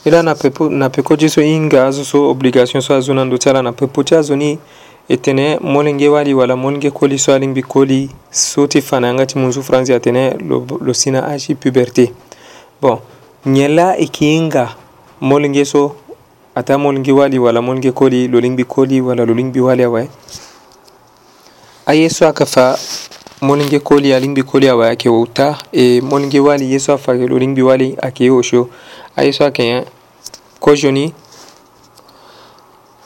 ila 0.05 0.23
na 0.23 0.35
pepo 0.35 0.69
na 0.69 0.89
peko 0.89 1.25
سو 1.27 1.41
so 1.41 1.41
hinga 1.41 1.87
azo 1.87 2.03
so 2.05 2.29
obligation 2.29 2.81
so 2.81 2.95
azo 2.95 3.13
na 3.13 3.25
ndo 3.25 3.37
ti 3.37 3.49
ala 3.49 3.61
na 3.61 3.71
pepo 3.71 4.03
ti 4.03 4.15
azo 4.15 4.35
ni 4.35 4.59
itene 5.09 5.59
molen 5.61 5.97
gue 5.97 6.07
wali 6.09 6.33
wala 6.33 6.55
molen 6.55 6.79
gue 6.79 6.91
koli 6.91 7.19
so 7.19 7.33
alin 7.33 7.53
bi 7.53 7.61
koli 7.61 8.09
soti 8.31 8.81
fana 8.81 9.13
ngati 9.13 9.37
munzu 9.37 9.63
fransi 9.63 9.93
atene 9.93 10.33
lo, 10.47 10.65
lo 10.81 10.93
sina 10.93 11.27
aji 11.27 11.55
puberté 11.55 12.11
bon 12.81 12.99
ñella 13.45 13.95
e 13.97 14.05
kiyinga 14.07 14.69
molen 15.19 15.51
gue 15.53 15.65
so 15.65 15.95
ata 16.55 16.77
molen 16.77 17.03
gue 17.03 17.11
wali 17.13 17.37
wala 17.39 17.61
molen 17.61 17.81
gue 17.83 17.91
koli 17.91 18.27
lolin 18.27 18.55
bi 18.55 18.63
koli 18.63 19.01
wala 19.01 19.25
lolin 19.25 19.51
bi 19.51 19.59
wali 19.59 19.83
awaye 19.83 20.05
eh? 20.05 20.09
a 21.85 21.93
yeso 21.95 22.27
aka 22.27 22.45
fa 22.45 22.75
molinge 23.41 23.79
koli 23.79 24.13
alingbi 24.13 24.43
koli 24.43 24.69
awa 24.69 24.89
ake 24.89 25.09
wauta 25.09 25.57
e 25.71 25.99
molinge 26.01 26.39
wali 26.39 26.71
yeso 26.71 26.93
afa 26.93 27.13
lolingbi 27.13 27.61
wali 27.61 27.93
ake 28.01 28.25
yosho 28.25 28.69
a 29.15 29.23
yeso 29.25 29.45
ake 29.45 29.67
ya 29.67 29.77
eh? 29.77 29.85
kojoni 30.59 31.13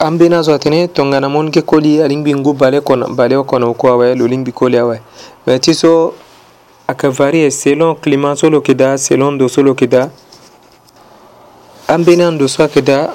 an 0.00 0.16
bena 0.16 0.42
zo 0.42 0.52
atene 0.54 0.86
tonga 0.92 1.18
na 1.20 1.28
mon 1.28 1.50
ke 1.50 1.62
koli 1.62 2.00
alingbi 2.02 2.34
ngu 2.34 2.52
bale 2.54 2.80
kono 2.80 3.08
bale 3.08 3.34
kono 3.42 3.74
ko 3.74 3.88
awe 3.88 4.14
lo 4.14 4.26
lingbi 4.26 4.52
koli 4.52 4.78
awe 4.78 5.00
mais 5.44 5.60
ti 5.60 5.74
so 5.74 6.14
aka 6.86 7.10
varie 7.10 7.50
selon 7.50 7.96
climat 7.96 8.38
so 8.38 8.48
lo 8.48 8.60
keda 8.60 8.96
selon 8.96 9.36
do 9.38 9.48
so 9.48 9.60
lo 9.60 9.74
keda 9.74 10.08
an 11.88 12.04
bena 12.04 12.30
ndo 12.30 12.46
so 12.48 12.62
akeda 12.62 13.10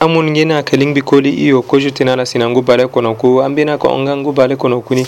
amun 0.00 0.30
ngena 0.30 0.58
aka 0.58 0.76
lingbi 0.76 1.02
koli 1.02 1.30
iyo 1.30 1.62
ko 1.62 1.78
jutena 1.78 2.16
la 2.16 2.26
sina 2.26 2.48
ngu 2.50 2.62
bale 2.62 2.86
kono 2.88 3.14
ku 3.14 3.40
an 3.40 3.54
bena 3.54 3.78
ko 3.78 3.88
onga 3.88 4.16
ngu 4.16 4.32
bale 4.32 4.56
kono 4.56 4.80
kuni 4.80 5.06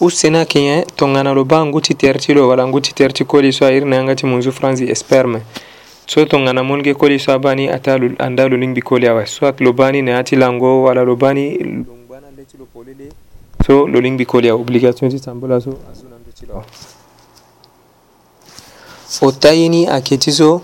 u 0.00 0.10
sena 0.10 0.42
keɲɛ 0.44 0.84
tongana 0.96 1.32
lo 1.34 1.44
ba 1.44 1.62
ngu 1.64 1.80
ti 1.80 1.94
tɛri 1.94 2.18
ti 2.18 2.34
lo 2.34 2.48
wala 2.48 2.64
ngu 2.66 2.80
ti 2.80 2.90
tɛri 2.92 3.12
ti 3.12 3.24
koli 3.24 3.52
so 3.52 3.64
ayiri 3.66 3.86
na 3.86 3.96
yanga 3.96 4.14
ti 4.16 4.26
munzu 4.26 4.50
fransi 4.50 4.90
esperme 4.90 5.42
so 6.08 6.20
sotonŋana 6.22 6.82
ge 6.82 6.94
koli 6.94 7.18
sabani 7.18 7.68
ata 7.68 7.98
anda 8.18 8.48
bi 8.48 8.80
koli 8.80 9.06
awa 9.06 9.26
so 9.26 9.34
soit 9.40 9.58
lobani 9.60 10.00
nayati 10.02 10.36
lango 10.36 10.82
wala 10.84 11.04
lobani 11.04 11.58
longbana 11.60 12.26
lechilo 12.34 12.64
polele 12.72 13.12
so 13.66 13.84
bi 13.84 14.24
koli 14.24 14.48
awa 14.48 14.58
obligation 14.58 15.10
ti 15.10 15.18
sambola 15.18 15.60
so 15.60 15.76
asunanto 15.92 16.32
cilo 16.34 16.54
awa 16.54 16.64
o 19.20 19.32
tayini 19.32 19.86
ayeke 19.86 20.16
ti 20.16 20.32
so 20.32 20.62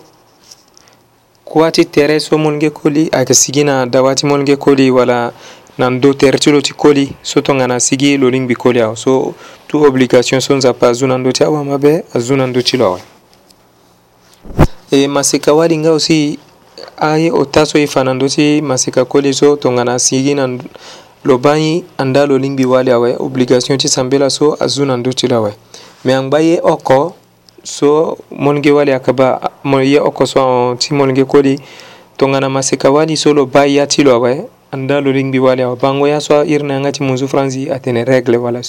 kuâ 1.44 1.70
tere 1.70 2.20
so 2.20 2.38
ge 2.58 2.70
koli 2.70 3.10
ayeke 3.12 3.34
sigi 3.34 3.64
na 3.64 3.84
dawa 3.84 4.14
ti 4.14 4.24
molge 4.26 4.56
koli 4.56 4.90
wala 4.90 5.30
nan 5.76 6.00
do 6.00 6.14
tere 6.14 6.38
ti 6.38 6.50
lo 6.50 6.62
ti 6.62 6.72
koli 6.72 7.12
so 7.22 7.42
tongana 7.42 7.78
sigi 7.80 8.16
lo 8.16 8.30
bi 8.30 8.54
koli 8.54 8.80
awa 8.80 8.96
so 8.96 9.34
tu 9.68 9.84
obligation 9.84 10.40
so 10.40 10.56
nzapa 10.56 10.88
azu 10.88 11.06
na 11.06 11.18
ndö 11.18 11.32
ti 11.32 11.44
awa 11.44 11.62
mabe 11.64 12.02
azu 12.14 12.34
na 12.36 12.46
ndö 12.46 12.62
ti 12.62 12.78
lo 12.78 12.86
awe 12.86 13.00
e 14.94 15.08
masika 15.08 15.52
wari 15.54 15.76
ngao 15.78 15.98
si 15.98 16.38
aye 16.96 17.30
o 17.32 17.44
taso 17.44 17.78
e 17.78 17.86
fanando 17.86 18.28
si 18.28 18.62
masika 18.62 19.04
kole 19.04 19.32
so 19.32 19.56
tongana 19.56 19.98
sigi 19.98 20.34
na 20.34 20.46
lo 21.24 21.38
baɲi 21.38 21.84
anda 21.98 22.26
lo 22.26 22.38
lingbi 22.38 22.64
wali 22.64 22.90
awe 22.92 23.16
obligation 23.18 23.78
ti 23.78 23.88
sambe 23.88 24.18
la 24.18 24.30
so 24.30 24.56
azu 24.60 24.84
na 24.84 24.96
ndö 24.96 25.10
ti 25.12 25.26
lo 25.26 25.36
awe 25.36 25.52
me 26.04 26.14
angba 26.14 26.38
ye 26.40 26.60
oko 26.62 27.14
so 27.62 28.18
molnge 28.30 28.70
wali 28.70 28.92
akaba 28.92 29.40
ye 29.82 29.98
oko 30.00 30.26
so 30.26 30.40
ahon 30.40 30.78
ti 30.78 30.94
molnge 30.94 31.24
kodi 31.24 31.58
tongana 32.16 32.48
masika 32.50 32.90
wali 32.90 33.16
so 33.16 33.34
lo 33.34 33.46
ba 33.46 33.66
ya 33.66 33.86
ti 33.86 34.04
lo 34.04 34.12
awe 34.14 34.46
anda 34.70 35.00
lo 35.00 35.10
lingbi 35.12 35.38
wali 35.38 35.62
awe 35.62 35.76
bango 35.76 36.06
ya 36.08 36.20
so 36.20 36.44
iri 36.44 36.64
na 36.64 36.74
yanga 36.74 36.92
ti 36.92 37.02
munzu 37.02 37.28
franzi 37.28 37.70
atene 37.70 38.04
règle 38.04 38.36
wala 38.36 38.60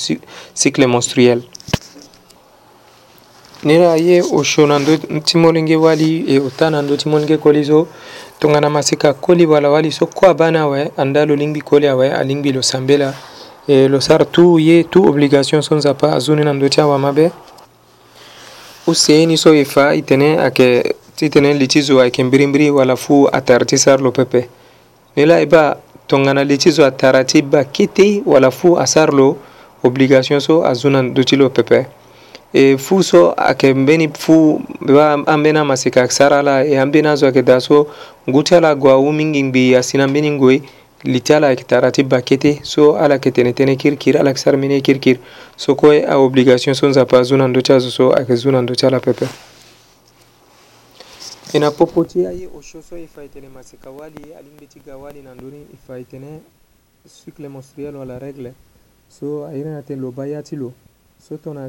cycle 0.53 0.88
menstruel 0.88 1.41
niraye 3.65 4.24
oshona 4.34 4.79
ndo 4.79 4.98
ti 5.25 5.38
molenge 5.38 5.75
wali 5.75 6.24
e 6.29 6.39
ota 6.39 6.69
na 6.69 6.81
ndö 6.81 6.98
ti 6.98 7.10
molenge 7.10 7.38
koli 7.38 7.65
so 7.65 7.88
tongana 8.39 8.69
masika 8.69 9.13
koli 9.13 9.45
wala 9.45 9.69
wali 9.69 9.91
so 9.91 10.05
kue 10.05 10.29
abâ 10.29 10.53
awe 10.60 10.91
andaa 10.98 11.25
lo 11.25 11.36
lingbi 11.36 11.62
koli 11.62 11.88
awe 11.88 12.13
alingbi 12.13 12.51
lo 12.53 12.62
sambela 12.62 13.13
e 13.67 13.88
lo 13.88 14.00
sara 14.01 14.25
tu 14.25 14.60
ye 14.60 14.84
tu 14.84 15.03
obligation 15.05 15.62
so 15.62 15.75
nzapa 15.75 16.13
azuni 16.13 16.43
na 16.45 16.53
ndö 16.53 16.69
ti 16.69 16.81
awamabe 16.81 17.31
useni 18.88 19.38
so 19.38 19.50
e 19.55 19.65
fa 19.65 19.95
e 19.98 20.01
tene 20.01 20.38
ayeke 20.39 20.95
ti 21.15 21.29
tene 21.29 21.53
li 21.53 21.67
ti 21.67 21.81
zo 21.81 22.00
ayeke 22.01 22.24
mbirimbiri 22.24 22.69
wala 22.72 22.95
fu 22.95 23.29
atara 23.34 23.65
ti 23.65 23.77
sara 23.77 23.98
lo 24.03 24.12
pepe 24.12 24.50
ni 25.15 25.25
la 25.25 25.41
e 25.41 25.45
bâ 25.45 25.75
tongana 26.07 26.43
li 26.43 26.57
ti 26.57 26.69
zo 26.72 26.86
atara 26.86 27.24
ti 27.24 27.41
ba 27.41 27.63
kiti 27.63 28.22
wala 28.25 28.51
fu 28.51 28.77
asara 28.79 29.12
lo 29.12 29.38
obligation 29.84 30.39
so 30.39 30.62
azu 30.65 30.89
na 30.89 31.01
ndö 31.01 31.24
ti 31.25 31.36
lo 31.36 31.50
pepe 31.50 31.88
e, 32.56 32.78
fuu 32.78 33.04
so 33.04 33.34
ayeke 33.42 33.74
mbeni 33.74 34.08
fuu 34.20 34.62
ambeni 35.26 35.58
amaseka 35.60 36.00
ayeke 36.00 36.14
sara 36.16 36.40
ala 36.40 36.64
e 36.66 36.78
ambeni 36.80 37.08
azo 37.08 37.26
ayeke 37.26 37.42
da 37.42 37.60
so 37.60 37.88
ngu 38.30 38.44
ti 38.44 38.56
ala 38.56 38.76
gue 38.76 38.92
awumingi 38.92 39.44
ngbi 39.44 39.76
asi 39.76 39.98
na 39.98 40.08
mbeni 40.08 40.32
ngue 40.32 40.62
li 41.04 41.20
ti 41.20 41.34
ala 41.34 41.50
yeke 41.50 41.64
tara 41.64 41.92
ti 41.92 42.04
bakete 42.04 42.60
so 42.64 42.96
ala 42.98 43.14
yeke 43.14 43.32
tene 43.32 43.52
tënë 43.54 43.76
kirikiri 43.76 44.18
ala 44.20 44.30
yeke 44.30 44.40
sara 44.40 44.58
mbeni 44.58 44.74
ye 44.74 44.82
kirikiri 44.82 45.20
so 45.58 45.76
kue 45.76 46.08
aobligation 46.08 46.76
so 46.76 46.88
nzapa 46.90 47.20
azu 47.20 47.38
na 47.38 47.48
ndö 47.48 47.62
ti 47.62 47.74
azo 47.74 47.92
so 47.92 48.14
ayeke 48.16 48.36
zu 48.36 48.52
na 48.52 48.62
ndö 48.62 48.76
ti 48.76 48.86
ala 48.88 49.00
pepe 49.00 49.28
e 51.54 51.60
na 51.60 51.72
popo 51.72 52.04
ti 52.06 52.26
aye 52.26 52.48
osio 52.58 52.82
so 52.90 52.98
e 52.98 53.08
fa 53.16 53.24
e 53.24 53.28
tene 53.28 53.50
maseka 53.50 53.90
wali 53.90 54.30
ye 54.32 54.36
alingbi 54.40 54.68
ti 54.68 54.80
ga 54.86 54.96
wali 54.98 55.22
na 55.22 55.36
ndö 55.36 55.52
ni 55.52 55.60
e 55.62 55.78
fa 55.88 56.00
e 56.00 56.04
tene 56.04 56.40
cycle 57.26 57.50
menstruel 57.50 57.96
wala 57.96 58.20
règle 58.20 58.52
so 59.20 59.44
airi 59.48 59.70
na 59.70 59.82
tene 59.82 60.02
lo 60.02 60.12
ba 60.12 60.26
ya 60.28 60.44
ti 60.44 60.56
lo 60.56 60.72
so 61.27 61.38
tona 61.38 61.67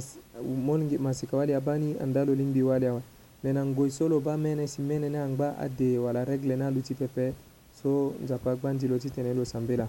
monge 0.66 0.98
masika 0.98 1.36
wali 1.36 1.54
abani 1.54 1.94
andalo 2.02 2.34
lingbi 2.34 2.62
wali 2.62 2.86
awa 2.86 3.00
mena 3.44 3.64
ngoy 3.64 3.90
solo 3.90 4.20
ba 4.20 4.36
mene 4.36 4.66
si 4.66 4.82
mene 4.82 5.08
ne 5.08 5.18
angba 5.18 5.54
ade 5.58 5.98
wala 5.98 6.24
regle 6.24 6.56
na 6.56 6.70
luti 6.70 6.94
pepe 6.94 7.32
so 7.82 8.12
nzapa 8.24 8.50
agbandi 8.52 8.86
lo 8.88 8.98
ti 8.98 9.08
tene 9.10 9.32
lo 9.32 9.44
sambe 9.44 9.76
la 9.76 9.86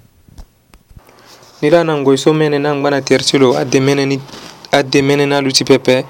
ni 1.61 1.69
la 1.69 1.83
na 1.83 1.97
ngoy 1.97 2.15
so 2.17 2.33
mene 2.33 2.59
na 2.59 2.71
angba 2.71 2.89
na 2.91 3.01
tere 3.01 3.23
ti 3.23 3.37
lo 3.37 3.57
ade 3.57 3.79
mene 3.79 4.05
ni 4.05 4.21
ade 4.71 5.01
mene 5.01 5.25
na 5.25 5.41
luti 5.41 5.65
pepe 5.65 6.05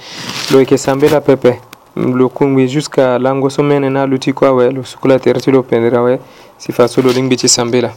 lo 0.52 0.60
yeke 0.60 0.78
sambe 0.78 1.10
la 1.10 1.20
pepe 1.22 1.58
lo 1.96 2.30
kungbi 2.30 2.68
jusqu'à 2.70 3.18
lango 3.18 3.50
so 3.50 3.64
mene 3.64 3.90
na 3.90 4.06
luti 4.06 4.34
kue 4.34 4.48
awe 4.48 4.72
lo 4.72 4.84
suku 4.84 5.08
la 5.08 5.18
tere 5.20 5.42
ti 5.42 5.50
lo 5.50 5.64
pendere 5.64 5.98
awe 5.98 6.20
si 6.60 6.72
fa 6.72 6.88
so 6.88 7.02
lo 7.02 7.12
lingbi 7.12 7.36
ti 7.36 7.48
sambe 7.50 7.82
la 7.82 7.92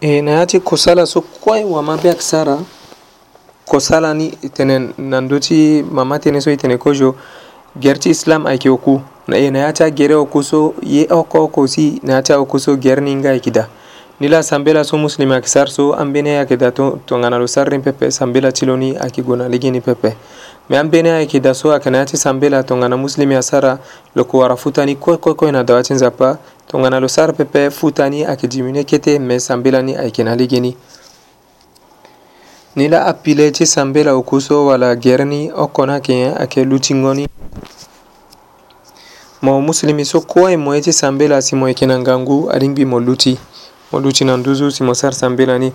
e 0.00 0.20
na 0.22 0.30
ya 0.30 0.46
ti 0.46 0.60
kusa 0.60 0.94
la 0.94 1.04
so 1.06 1.20
kue 1.20 1.64
wama 1.64 1.96
be 1.96 2.06
ayeke 2.08 2.22
sara 2.22 2.58
kosalani 3.66 4.30
tenen 4.54 4.92
nandoti 4.98 5.82
mama 5.90 6.18
tene 6.18 6.40
so 6.40 6.50
itene 6.50 6.78
kojo 6.78 7.14
gerti 7.76 8.10
islam 8.10 8.46
ayke 8.46 8.68
oku 8.70 9.00
e 9.32 9.50
nayata 9.50 9.90
gere 9.90 10.14
okuso 10.14 10.74
ye 10.82 11.06
oko 11.10 11.44
okosi 11.44 12.00
nayata 12.02 12.38
okuso 12.38 12.76
gerninga 12.76 13.30
aykida 13.30 13.66
nila 14.20 14.42
sanbela 14.42 14.84
so 14.84 14.98
muslime 14.98 15.34
ayeke 15.34 15.48
sar 15.48 15.68
so 15.68 15.94
ambeni 15.94 16.30
ayeke 16.30 16.56
da 16.56 16.70
tongana 17.06 17.38
lo 17.38 17.46
sarni 17.46 17.78
pepe 17.78 18.10
sanbela 18.10 18.52
ti 18.52 18.66
loni 18.66 18.96
ayeke 18.96 19.22
gue 19.22 19.36
na 19.36 19.48
ligini 19.48 19.80
pepe 19.80 20.16
me 20.70 20.78
ambeni 20.78 21.08
ayeke 21.08 21.40
da 21.40 21.54
so 21.54 21.70
ayeke 21.72 21.90
na 21.90 21.98
ya 21.98 22.04
ti 22.04 22.16
sanbela 22.16 22.62
tongana 22.62 22.96
muslime 22.96 23.36
asara 23.36 23.78
loko 24.14 24.38
wara 24.38 24.56
futa 24.56 24.86
ni 24.86 24.96
koekokue 24.96 25.52
na 25.52 25.64
dawa 25.64 25.82
ti 25.82 25.94
nzapa 25.94 26.38
tongana 26.66 27.00
lo 27.00 27.08
sara 27.08 27.32
pepe 27.32 27.70
futa 27.70 28.08
ni 28.10 28.24
ayeke 28.26 28.48
dimine 28.48 28.84
kete 28.84 29.18
me 29.18 29.40
sanbela 29.40 29.82
ni 29.82 29.96
ayeke 29.96 30.24
na 30.24 30.34
ligini 30.36 30.76
nila 32.76 33.06
appileechi 33.06 33.66
sambela 33.66 34.12
okuso 34.14 34.66
wala 34.66 34.96
gerni 34.96 35.52
okkonake 35.56 36.26
ake 36.26 36.64
luchingoni 36.64 37.28
mo 39.42 39.60
muslimi 39.60 40.04
so 40.04 40.20
koye 40.20 40.56
mo 40.56 40.74
yechi 40.74 40.92
sambela 40.92 41.42
si 41.42 41.56
mo 41.56 41.68
yeke 41.68 41.86
na 41.86 41.98
ngangu 41.98 42.50
alingbi 42.50 42.84
mo 42.84 43.00
luti 43.00 43.38
mo 43.92 44.00
luti 44.00 44.24
na 44.24 44.36
nduzu 44.36 44.70
si 44.70 44.82
mo 44.82 44.94
sara 44.94 45.12
sambela 45.14 45.58
ni 45.58 45.72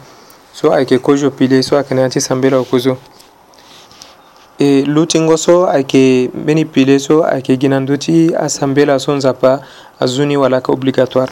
so 0.53 0.73
ayeke 0.73 0.97
kozo 0.99 1.31
pile 1.31 1.63
so 1.63 1.75
ayeke 1.75 1.95
na 1.95 2.01
ya 2.01 2.09
ti 2.09 2.21
sambela 2.21 2.57
okuzo 2.57 2.97
e 4.59 4.81
lutingo 4.81 5.37
so 5.37 5.67
ayeke 5.69 6.29
mbeni 6.33 6.65
pile 6.65 6.99
so 6.99 7.25
ayeke 7.25 7.57
gi 7.57 7.67
na 7.69 7.79
ndö 7.79 7.97
ti 7.97 8.35
asambela 8.35 8.99
so 8.99 9.13
nzapa 9.15 9.61
azuni 9.99 10.37
wala 10.37 10.55
yeke 10.55 10.71
obligatoire 10.71 11.31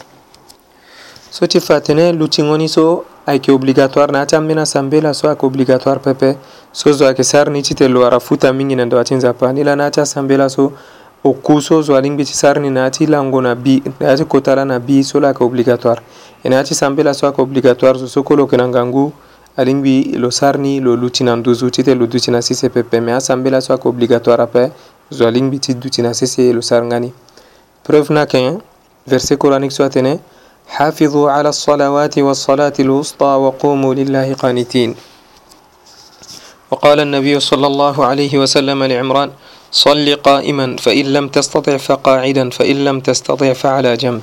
so 1.35 1.45
ti 1.47 1.59
fatene 1.59 2.11
luciŋoni 2.13 2.67
so 2.69 3.03
ayeke 3.27 3.51
obligatoire 3.51 4.11
na 4.11 4.25
ti 4.25 4.35
ambeni 4.35 4.59
asambela 4.61 5.13
so 5.13 5.27
ayeke 5.27 5.43
obligatoire 5.45 5.99
pepe 5.99 6.37
so 6.71 6.91
zo 6.91 7.05
ayeke 7.05 7.23
sara 7.23 7.51
ni 7.51 7.61
ti 7.61 7.75
te 7.75 7.87
lo 7.89 8.05
ara 8.05 8.19
futa 8.19 8.53
mingi 8.53 8.75
na 8.75 8.85
ndo 8.85 9.03
ti 9.03 9.15
nzapa 9.15 9.51
ni 9.53 9.63
la 9.63 9.75
na 9.75 9.83
yâ 9.83 9.91
ti 9.91 10.01
asambela 10.01 10.49
so 10.49 10.71
oku 11.23 11.61
so 11.61 11.81
zo 11.81 11.95
alingbi 11.97 12.23
ti 12.25 12.33
sara 12.33 12.61
ni 12.61 12.69
na 12.69 12.85
yâ 12.87 12.91
ti 12.91 13.05
lango 13.07 13.41
na 13.41 13.53
bi 13.55 13.83
na 13.99 14.13
yâ 14.13 14.17
ti 14.17 14.25
kota 14.25 14.55
la 14.55 14.63
na 14.65 14.79
bi 14.79 15.03
so 15.03 15.19
lo 15.19 15.27
ayeke 15.27 15.43
obligatoire 15.43 16.01
e 16.43 16.49
na 16.49 16.55
yâ 16.61 16.63
ti 16.63 16.73
sambela 16.75 17.13
so 17.13 17.27
ayeke 17.27 17.41
obligatoire 17.41 17.99
so 17.99 18.07
so 18.07 18.23
kolo 18.23 18.43
yeke 18.47 18.57
na 18.57 18.67
ngangu 18.67 19.11
alingbi 19.57 20.15
lo 20.15 20.31
sara 20.31 20.57
ni 20.57 20.79
lo 20.79 20.95
luti 20.95 21.23
na 21.23 21.35
nduzu 21.35 21.69
ti 21.69 21.83
te 21.83 21.95
lo 21.95 22.07
duti 22.07 22.31
na 22.31 22.41
sese 22.41 22.69
pepe 22.69 23.01
me 23.01 23.11
asambela 23.11 23.61
so 23.61 23.73
ayeke 23.73 23.87
obligatoire 23.89 24.43
ape 24.43 24.71
zo 25.11 25.27
alingbi 25.27 25.59
ti 25.59 25.73
duti 25.73 26.01
na 26.01 26.13
sese 26.13 26.53
lo 26.53 26.61
sara 26.61 26.85
ngani 26.85 27.11
preuve 27.83 28.13
na 28.13 28.19
yeke 28.21 28.57
verset 29.07 29.37
coranique 29.37 29.73
so 29.75 29.83
atene 29.83 30.19
حافظوا 30.73 31.29
على 31.31 31.49
الصلوات 31.49 32.17
والصلاة 32.19 32.73
الوسطى 32.79 33.31
وقوموا 33.45 33.93
لله 33.93 34.33
قانتين 34.33 34.95
وقال 36.71 36.99
النبي 36.99 37.39
صلى 37.39 37.67
الله 37.67 38.05
عليه 38.05 38.33
وسلم 38.41 38.83
لعمران 38.83 39.29
صل 39.71 40.07
قائما 40.15 40.75
فإن 40.81 41.05
لم 41.13 41.25
تستطع 41.27 41.77
فقاعدا 41.77 42.49
فإن 42.49 42.77
لم 42.85 42.99
تستطع 42.99 43.53
فعلى 43.53 43.97
جنب 43.97 44.21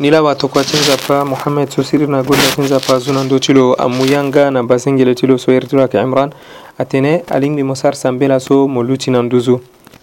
نلاوة 0.00 0.32
تقواتين 0.32 0.80
زفا 0.90 1.22
محمد 1.24 1.70
سسيرنا 1.70 2.22
قولة 2.26 2.56
زفا 2.58 2.98
زنان 2.98 3.28
دو 3.30 3.38
تلو 3.38 3.72
أمو 3.78 4.04
يانغا 4.04 4.50
نباسنجل 4.50 5.14
تلو 5.14 5.36
سويرتراك 5.36 5.96
عمران 6.02 6.30
أتيني 6.80 7.24
ألين 7.34 7.56
بمسار 7.56 7.94
سنبلا 8.02 8.38
سو 8.38 8.66
مولوتي 8.66 9.10
ناندوزو 9.14 9.56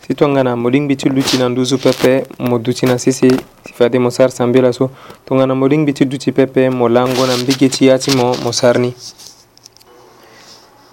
si 0.08 0.16
tongana 0.16 0.56
mo 0.56 0.68
ɗingɓe 0.74 0.96
cillu 1.02 1.22
cinan 1.22 1.56
duusu 1.56 1.78
pepe 1.78 2.26
mo 2.40 2.58
ducina 2.58 2.98
sisi 2.98 3.28
sifade 3.66 3.98
mo 4.00 4.10
sar 4.10 4.32
sambila 4.32 4.74
so 4.74 4.90
tongana 5.26 5.54
mo 5.56 5.68
ɗingɓe 5.70 5.92
cidduci 5.94 6.32
pepe 6.32 6.70
mo 6.70 6.90
langona 6.90 7.38
mbige 7.38 7.70
ciyacimo 7.70 8.26
mo 8.44 8.52
sarni 8.52 8.94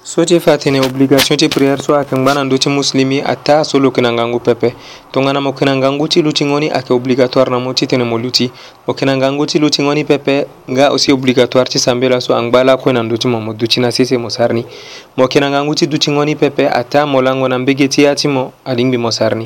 so 0.09 0.25
ti 0.25 0.41
fa 0.41 0.57
tene 0.57 0.81
obligation 0.81 1.37
ti 1.37 1.49
prière 1.49 1.83
so 1.83 1.93
ayeke 1.95 2.17
ngbâ 2.17 2.33
na 2.35 2.45
ndö 2.45 2.57
ti 2.57 2.69
musili 2.73 3.05
mi 3.05 3.21
ata 3.21 3.61
aso 3.61 3.79
lo 3.79 3.89
yeke 3.89 4.01
na 4.01 4.11
ngangu 4.13 4.41
pepe 4.41 4.73
tongana 5.13 5.39
mo 5.41 5.51
yeke 5.53 5.65
na 5.67 5.77
ngangu 5.77 6.09
ti 6.09 6.23
lu 6.23 6.33
tingo 6.33 6.59
ni 6.61 6.71
ayeke 6.73 6.95
obligatoire 6.97 7.51
na 7.51 7.59
mu 7.59 7.75
titene 7.77 8.05
mo 8.09 8.17
lu 8.17 8.31
ti 8.31 8.49
mo 8.87 8.95
yeke 8.97 9.05
na 9.05 9.17
ngangu 9.17 9.45
ti 9.47 9.59
lu 9.59 9.69
tingo 9.69 9.93
ni 9.93 10.05
pepe 10.05 10.47
nga 10.71 10.89
aussi 10.89 11.13
obligatoire 11.13 11.69
ti 11.69 11.79
sambe 11.79 12.09
lo 12.09 12.17
aso 12.17 12.33
angbâ 12.33 12.65
la 12.65 12.73
akue 12.73 12.93
na 12.93 13.03
ndö 13.03 13.19
ti 13.21 13.29
mo 13.29 13.39
mo 13.41 13.53
duti 13.53 13.81
na 13.81 13.93
sese 13.93 14.17
mo 14.17 14.31
sar 14.31 14.53
ni 14.55 14.65
mo 15.17 15.25
yeke 15.29 15.41
na 15.41 15.51
ngangu 15.51 15.75
ti 15.75 15.87
dutingo 15.87 16.25
ni 16.25 16.37
pepe 16.37 16.65
ata 16.73 17.05
mo 17.05 17.21
lango 17.21 17.45
na 17.49 17.59
mbege 17.59 17.89
ti 17.89 18.03
ya 18.03 18.15
ti 18.15 18.29
mo 18.29 18.53
alingbi 18.65 18.97
mo 18.97 19.11
sar 19.11 19.37
ni 19.37 19.45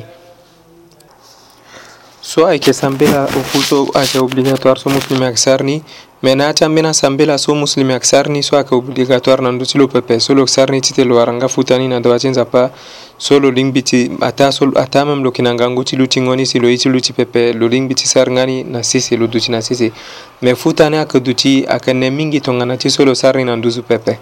so 2.21 2.47
ayeke 2.47 2.71
sambe 2.73 3.03
la 3.07 3.25
oku 3.27 3.59
so 3.59 3.91
ayeke 3.93 4.17
obligatoire 4.19 4.79
so 4.79 4.87
musili 4.89 5.19
mi 5.19 5.25
ayeke 5.25 5.37
sar 5.43 5.59
ni 5.63 5.83
menati 6.23 6.63
ambena 6.63 6.93
sambela 6.93 7.37
so 7.37 7.53
muslimi 7.53 7.93
yeke 7.93 8.05
sara 8.05 8.31
ni 8.31 8.43
so 8.43 8.55
ayeke 8.55 8.75
obligatoire 8.75 9.43
na 9.43 9.51
ndö 9.51 9.65
ti 9.65 9.77
lo 9.77 9.87
pepe 9.87 10.19
so 10.19 10.33
lo 10.33 10.39
yeke 10.41 10.51
sara 10.51 10.71
ni 10.71 10.81
titene 10.81 11.07
lo 11.09 11.19
haranga 11.19 11.49
futa 11.49 11.77
ni 11.77 11.87
na 11.87 11.99
doba 11.99 12.19
ti 12.19 12.29
nzapa 12.29 12.71
so 13.17 13.39
lo 13.39 13.51
lingbi 13.51 13.81
ti 13.83 14.11
ata 14.21 14.51
so 14.51 14.71
ata 14.75 15.03
même 15.05 15.19
lo 15.21 15.29
yeke 15.29 15.41
na 15.43 15.53
ngangu 15.53 15.83
ti 15.83 15.97
lu 15.97 16.07
ti 16.07 16.21
ngo 16.21 16.35
ni 16.35 16.45
si 16.45 16.59
lo 16.59 16.69
ye 16.69 16.77
ti 16.77 16.87
lu 16.89 17.01
ti 17.01 17.11
pepe 17.13 17.51
lo 17.53 17.67
lingbi 17.67 17.93
ti 17.93 18.07
sara 18.07 18.31
nga 18.31 18.45
ni 18.45 18.63
na 18.63 18.83
sese 18.83 19.17
lo 19.17 19.27
duti 19.27 19.51
na 19.51 19.59
sese 19.61 19.91
me 20.41 20.55
futa 20.55 20.89
ni 20.89 20.95
ayeke 20.95 21.19
duti 21.19 21.65
ayeke 21.67 21.93
ne 21.93 22.09
mingi 22.09 22.39
tongana 22.39 22.77
ti 22.77 22.89
so 22.89 23.03
lo 23.03 23.13
sara 23.15 23.37
ni 23.39 23.43
na 23.43 23.55
nduzu 23.55 23.83
pepe 23.83 24.17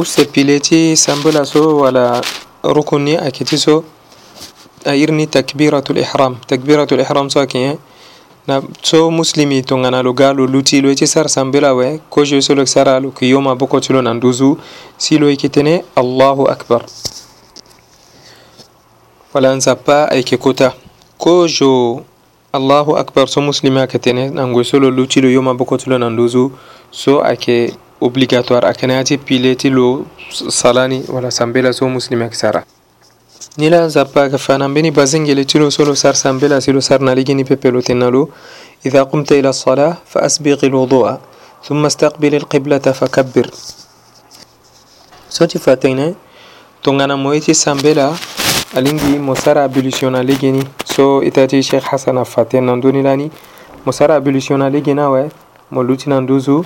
use 0.00 0.24
pile 0.24 0.60
ti 0.60 0.96
sambela 0.96 1.44
so 1.44 1.76
wala 1.76 2.22
rukun 2.62 3.02
ni 3.04 3.16
ayeke 3.18 3.44
ti 3.44 3.58
so 3.58 3.84
airi 4.86 5.12
ni 5.12 5.26
takbiratul 5.26 5.98
ihram 5.98 6.36
takbiratul 6.46 7.00
ihram 7.00 7.28
so 7.30 7.38
ayeke 7.40 7.58
ye 7.58 7.68
eh, 7.72 7.78
na 8.46 8.62
so 8.82 9.10
muslimi 9.10 9.62
tongana 9.62 10.02
lo 10.02 10.12
ga 10.12 10.32
lo 10.32 10.46
luti 10.46 10.80
lo 10.80 10.88
yeti 10.88 11.06
sar 11.06 11.28
sambela 11.28 11.72
we 11.74 12.00
ko 12.10 12.24
je 12.24 12.40
so 12.42 12.54
lo 12.54 12.66
sara 12.66 13.00
lo 13.00 13.10
ki 13.10 13.30
yoma 13.30 13.54
boko 13.54 13.80
tilo 13.80 14.02
na 14.02 14.14
nduzu 14.14 14.58
si 14.98 15.18
lo 15.18 15.30
ikitene 15.30 15.80
allahu 15.96 16.44
akbar 16.52 16.84
wala 19.34 19.54
nsa 19.56 19.74
pa 19.76 20.04
ayke 20.10 20.36
kota 20.36 20.72
ko 21.18 21.46
jo 21.48 22.04
allahu 22.52 22.96
akbar 23.00 23.28
so 23.32 23.40
muslimi 23.40 23.80
akatene 23.80 24.28
nango 24.30 24.64
so 24.64 24.76
lo 24.78 24.90
luti 24.90 25.20
lo 25.24 25.28
yoma 25.32 25.54
boko 25.54 25.76
tilo 25.80 25.98
na 25.98 26.10
nduzu 26.10 26.50
so 26.90 27.20
ake 27.24 27.72
obligatoire 28.00 28.68
akene 28.68 28.98
ati 29.00 29.16
pile 29.18 29.56
ti 29.56 29.70
lo 29.70 30.04
salani 30.50 31.00
wala 31.08 31.30
sambela 31.30 31.72
so 31.72 31.88
muslimi 31.88 32.24
akisara 32.24 32.64
ni 33.56 33.68
la 33.70 33.88
zappaka 33.88 34.38
fanan 34.38 34.72
beni 34.74 34.90
bazengele 34.90 35.44
tilo 35.44 35.70
solo 35.70 35.94
sar 35.94 36.14
sambela 36.16 36.60
silo 36.60 36.80
sar 36.80 37.00
naligini 37.00 37.44
pepelo 37.44 37.82
tenalo 37.82 38.28
إذا 38.84 39.02
قمت 39.08 39.32
إلى 39.32 39.48
الصلاة 39.48 39.96
فأسبغ 40.12 40.60
الوضوء 40.68 41.06
ثم 41.64 41.80
استقبل 41.88 42.32
القبلة 42.44 42.84
فكبر 42.84 43.46
soti 45.30 45.58
fatene 45.58 46.14
tongana 46.82 47.16
mo 47.16 47.32
yeti 47.32 47.54
sambela 47.54 48.12
alingi 48.76 49.18
mo 49.18 49.34
sara 49.34 49.64
ablution 49.64 50.14
ale 50.14 50.36
geni 50.36 50.62
so 50.84 51.22
itati 51.24 51.62
cheikh 51.62 51.82
hasana 51.82 52.24
faten 52.24 52.64
nan 52.68 52.80
doni 52.80 53.02
lani 53.02 53.30
mo 53.86 53.92
sara 53.92 54.14
ablution 54.20 54.60
ale 54.62 54.82
gena 54.84 55.10
we 55.10 55.30
mo 55.70 55.80
luti 55.82 56.10
nan 56.10 56.26
duzu 56.26 56.60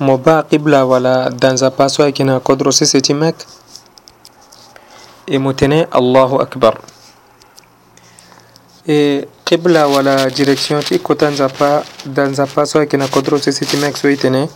mo 0.00 0.18
ba 0.18 0.42
qibla 0.42 0.84
wala 0.86 1.30
danza 1.30 1.70
paso 1.70 2.02
ay 2.02 2.10
kena 2.12 2.40
kodro 2.40 2.72
sese 2.72 3.00
ti 3.00 3.14
mek 3.14 3.36
emutene 5.26 5.88
allahu 5.90 6.36
akbar 6.40 6.80
e 8.86 9.24
qibla 9.44 9.86
wala 9.88 10.28
direction 10.30 10.82
ti 10.84 10.98
kota 10.98 11.28
nzapa 11.32 11.84
da 12.04 12.24
nzapa 12.28 12.66
so 12.66 12.78
ayeke 12.78 12.96
na 12.96 13.08
kodro 13.08 13.38
so 13.40 13.48
si 13.52 13.64
ti 13.66 13.76
mû 13.76 13.84
ayeke 13.88 13.96
so 13.98 14.08
e 14.08 14.16
tene 14.16 14.48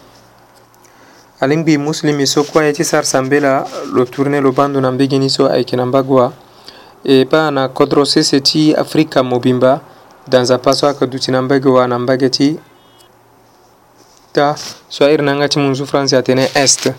alingbi 1.41 1.79
muslimi 1.79 2.27
so 2.27 2.45
kue 2.45 2.63
aye 2.63 2.73
ti 2.73 2.85
sara 2.85 3.05
sambe 3.09 3.41
la 3.41 3.65
lo 3.93 4.05
tourné 4.05 4.41
lo 4.41 4.53
bandu 4.53 4.81
na 4.81 4.91
mbege 4.93 5.17
ni 5.19 5.31
so 5.33 5.49
ayeke 5.49 5.77
na 5.77 5.87
mbagwa 5.89 6.33
e 7.05 7.25
ba 7.25 7.49
na 7.51 7.69
kodro 7.69 8.05
sese 8.05 8.41
ti 8.45 8.75
afrika 8.77 9.23
mobimba 9.23 9.81
da 10.29 10.41
nzapa 10.45 10.73
so 10.77 10.85
ayeke 10.87 11.07
duti 11.07 11.31
na 11.33 11.41
mbege 11.43 11.69
wa 11.69 11.89
na 11.89 11.97
mbage 11.99 12.29
ti 12.29 12.59
ta 14.33 14.53
so 14.89 15.05
airi 15.09 15.25
na 15.25 15.33
nga 15.41 15.49
ti 15.49 15.59
munzu 15.59 15.87
france 15.89 16.13
atene 16.17 16.51
este 16.55 16.95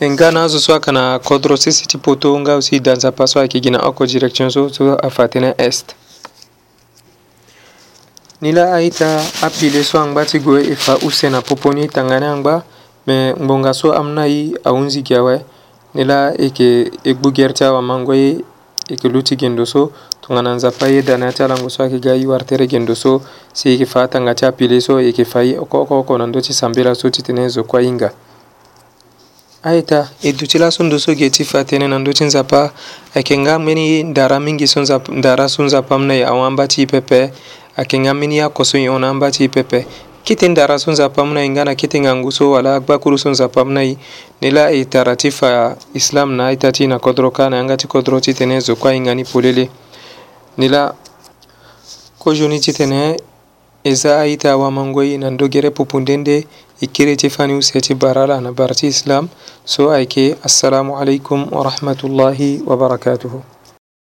en 0.00 0.16
ga 0.16 0.30
na 0.32 0.48
zo 0.48 0.58
so 0.58 0.72
a 0.74 0.80
kana 0.80 1.18
kodro 1.20 1.56
sisi 1.60 1.84
ti 1.84 1.98
poto 2.00 2.32
nga 2.40 2.56
si 2.62 2.80
danza 2.80 3.12
paso 3.12 3.36
ayeke 3.38 3.60
gi 3.60 3.70
na 3.70 3.84
oko 3.84 4.06
direction 4.08 4.48
so 4.48 4.72
so 4.72 4.96
afa 4.96 5.28
tënë 5.28 5.52
est 5.60 5.92
ni 8.40 8.48
la 8.56 8.64
aita 8.80 9.20
apile 9.44 9.84
so 9.84 10.00
angba 10.00 10.24
ti 10.24 10.40
gue 10.40 10.64
e 10.72 10.74
fa 10.74 10.96
use 11.04 11.28
na 11.28 11.40
poponi 11.42 11.84
e 11.84 11.88
tanga 11.92 12.16
ni 12.16 12.24
angba 12.24 12.64
me 13.06 13.36
ngbonga 13.36 13.72
so 13.76 13.92
amû 13.92 14.12
na 14.16 14.24
ye 14.24 14.56
ahunzi 14.64 15.02
gi 15.04 15.14
awe 15.20 15.36
ni 15.92 16.04
la 16.08 16.32
e 16.32 16.48
yeke 16.48 16.88
e 17.04 17.12
gbu 17.14 17.30
gere 17.36 17.52
ti 17.52 17.64
awamango 17.68 18.14
ye 18.14 18.30
e 18.40 18.40
yeke 18.88 19.08
lu 19.12 19.20
ti 19.22 19.36
gendo 19.36 19.64
so 19.66 19.92
tongana 20.24 20.54
nzapa 20.56 20.88
ye 20.88 21.02
da 21.04 21.16
na 21.20 21.26
ya 21.28 21.32
ti 21.32 21.42
alango 21.42 21.68
so 21.68 21.82
ayeke 21.82 21.98
ga 22.00 22.14
ye 22.16 22.24
wari 22.24 22.44
tere 22.48 22.64
gendo 22.66 22.94
so 22.94 23.20
si 23.52 23.68
e 23.68 23.72
yeke 23.76 23.84
fa 23.84 24.02
atanga 24.08 24.32
ti 24.34 24.46
apile 24.46 24.80
so 24.80 24.96
e 24.98 25.12
yeke 25.12 25.24
fa 25.28 25.42
ye 25.44 25.58
oko 25.60 25.82
oko 25.84 26.00
oko 26.00 26.16
na 26.18 26.24
ndö 26.24 26.40
ti 26.40 26.56
sambela 26.56 26.96
so 26.96 27.10
ti 27.12 27.20
tene 27.20 27.44
zo 27.52 27.64
kuâ 27.68 27.84
hinga 27.84 28.10
Aita, 29.62 30.08
educila 30.22 30.68
sunt 30.70 30.90
dusu 30.90 31.12
geti 31.14 31.44
fatene 31.44 31.86
nan 31.88 32.02
dutin 32.04 32.30
zapa 32.30 32.72
akenga 33.14 33.58
mini 33.58 34.04
dara 34.12 34.38
mingi 34.40 34.66
sun 34.66 34.84
zap 34.86 35.08
dara 35.22 35.48
sun 35.48 35.68
zapam 35.68 36.06
ne 36.06 36.24
awan 36.24 36.56
bati 36.56 36.86
pepe 36.86 37.30
akenga 37.76 38.14
mini 38.14 38.38
ya 38.38 38.48
kosun 38.48 38.80
yona 38.80 39.12
bati 39.12 39.48
pepe 39.48 39.86
kitin 40.24 40.54
dara 40.54 40.78
sun 40.78 40.94
zapam 40.94 41.32
ne 41.34 41.44
ngana 41.48 41.74
kitin 41.76 42.06
anguso 42.06 42.50
wala 42.50 42.76
akbakuru 42.80 43.18
sun 43.18 43.32
zapam 43.34 43.68
ne 43.68 43.98
nila 44.40 44.70
e 44.72 44.84
taratifa 44.86 45.76
islam 45.92 46.32
na 46.36 46.52
itati 46.52 46.86
na 46.88 46.98
kodroka 46.98 47.50
na 47.50 47.60
angati 47.60 47.86
kodroti 47.86 48.32
tene 48.34 48.60
zo 48.60 48.76
kwa 48.76 48.94
ingani 48.94 49.24
polele 49.24 49.68
nila 50.56 50.94
kojuni 52.18 52.60
titene 52.60 53.16
eza 53.84 54.20
aita 54.20 54.56
wa 54.56 54.70
mangoi 54.70 55.18
nan 55.18 55.36
dogere 55.36 55.70
popundende 55.70 56.46
ikkiretefanuseti 56.84 57.92
baralana 58.02 58.50
barti 58.58 58.86
islam 58.94 59.28
so 59.64 59.90
ayke 59.92 60.24
assalamu 60.48 60.96
alaikum 61.00 61.48
wa 61.52 61.62
rahmatullahi 61.70 62.50
wa 62.68 62.76
barakatuhu 62.82 63.59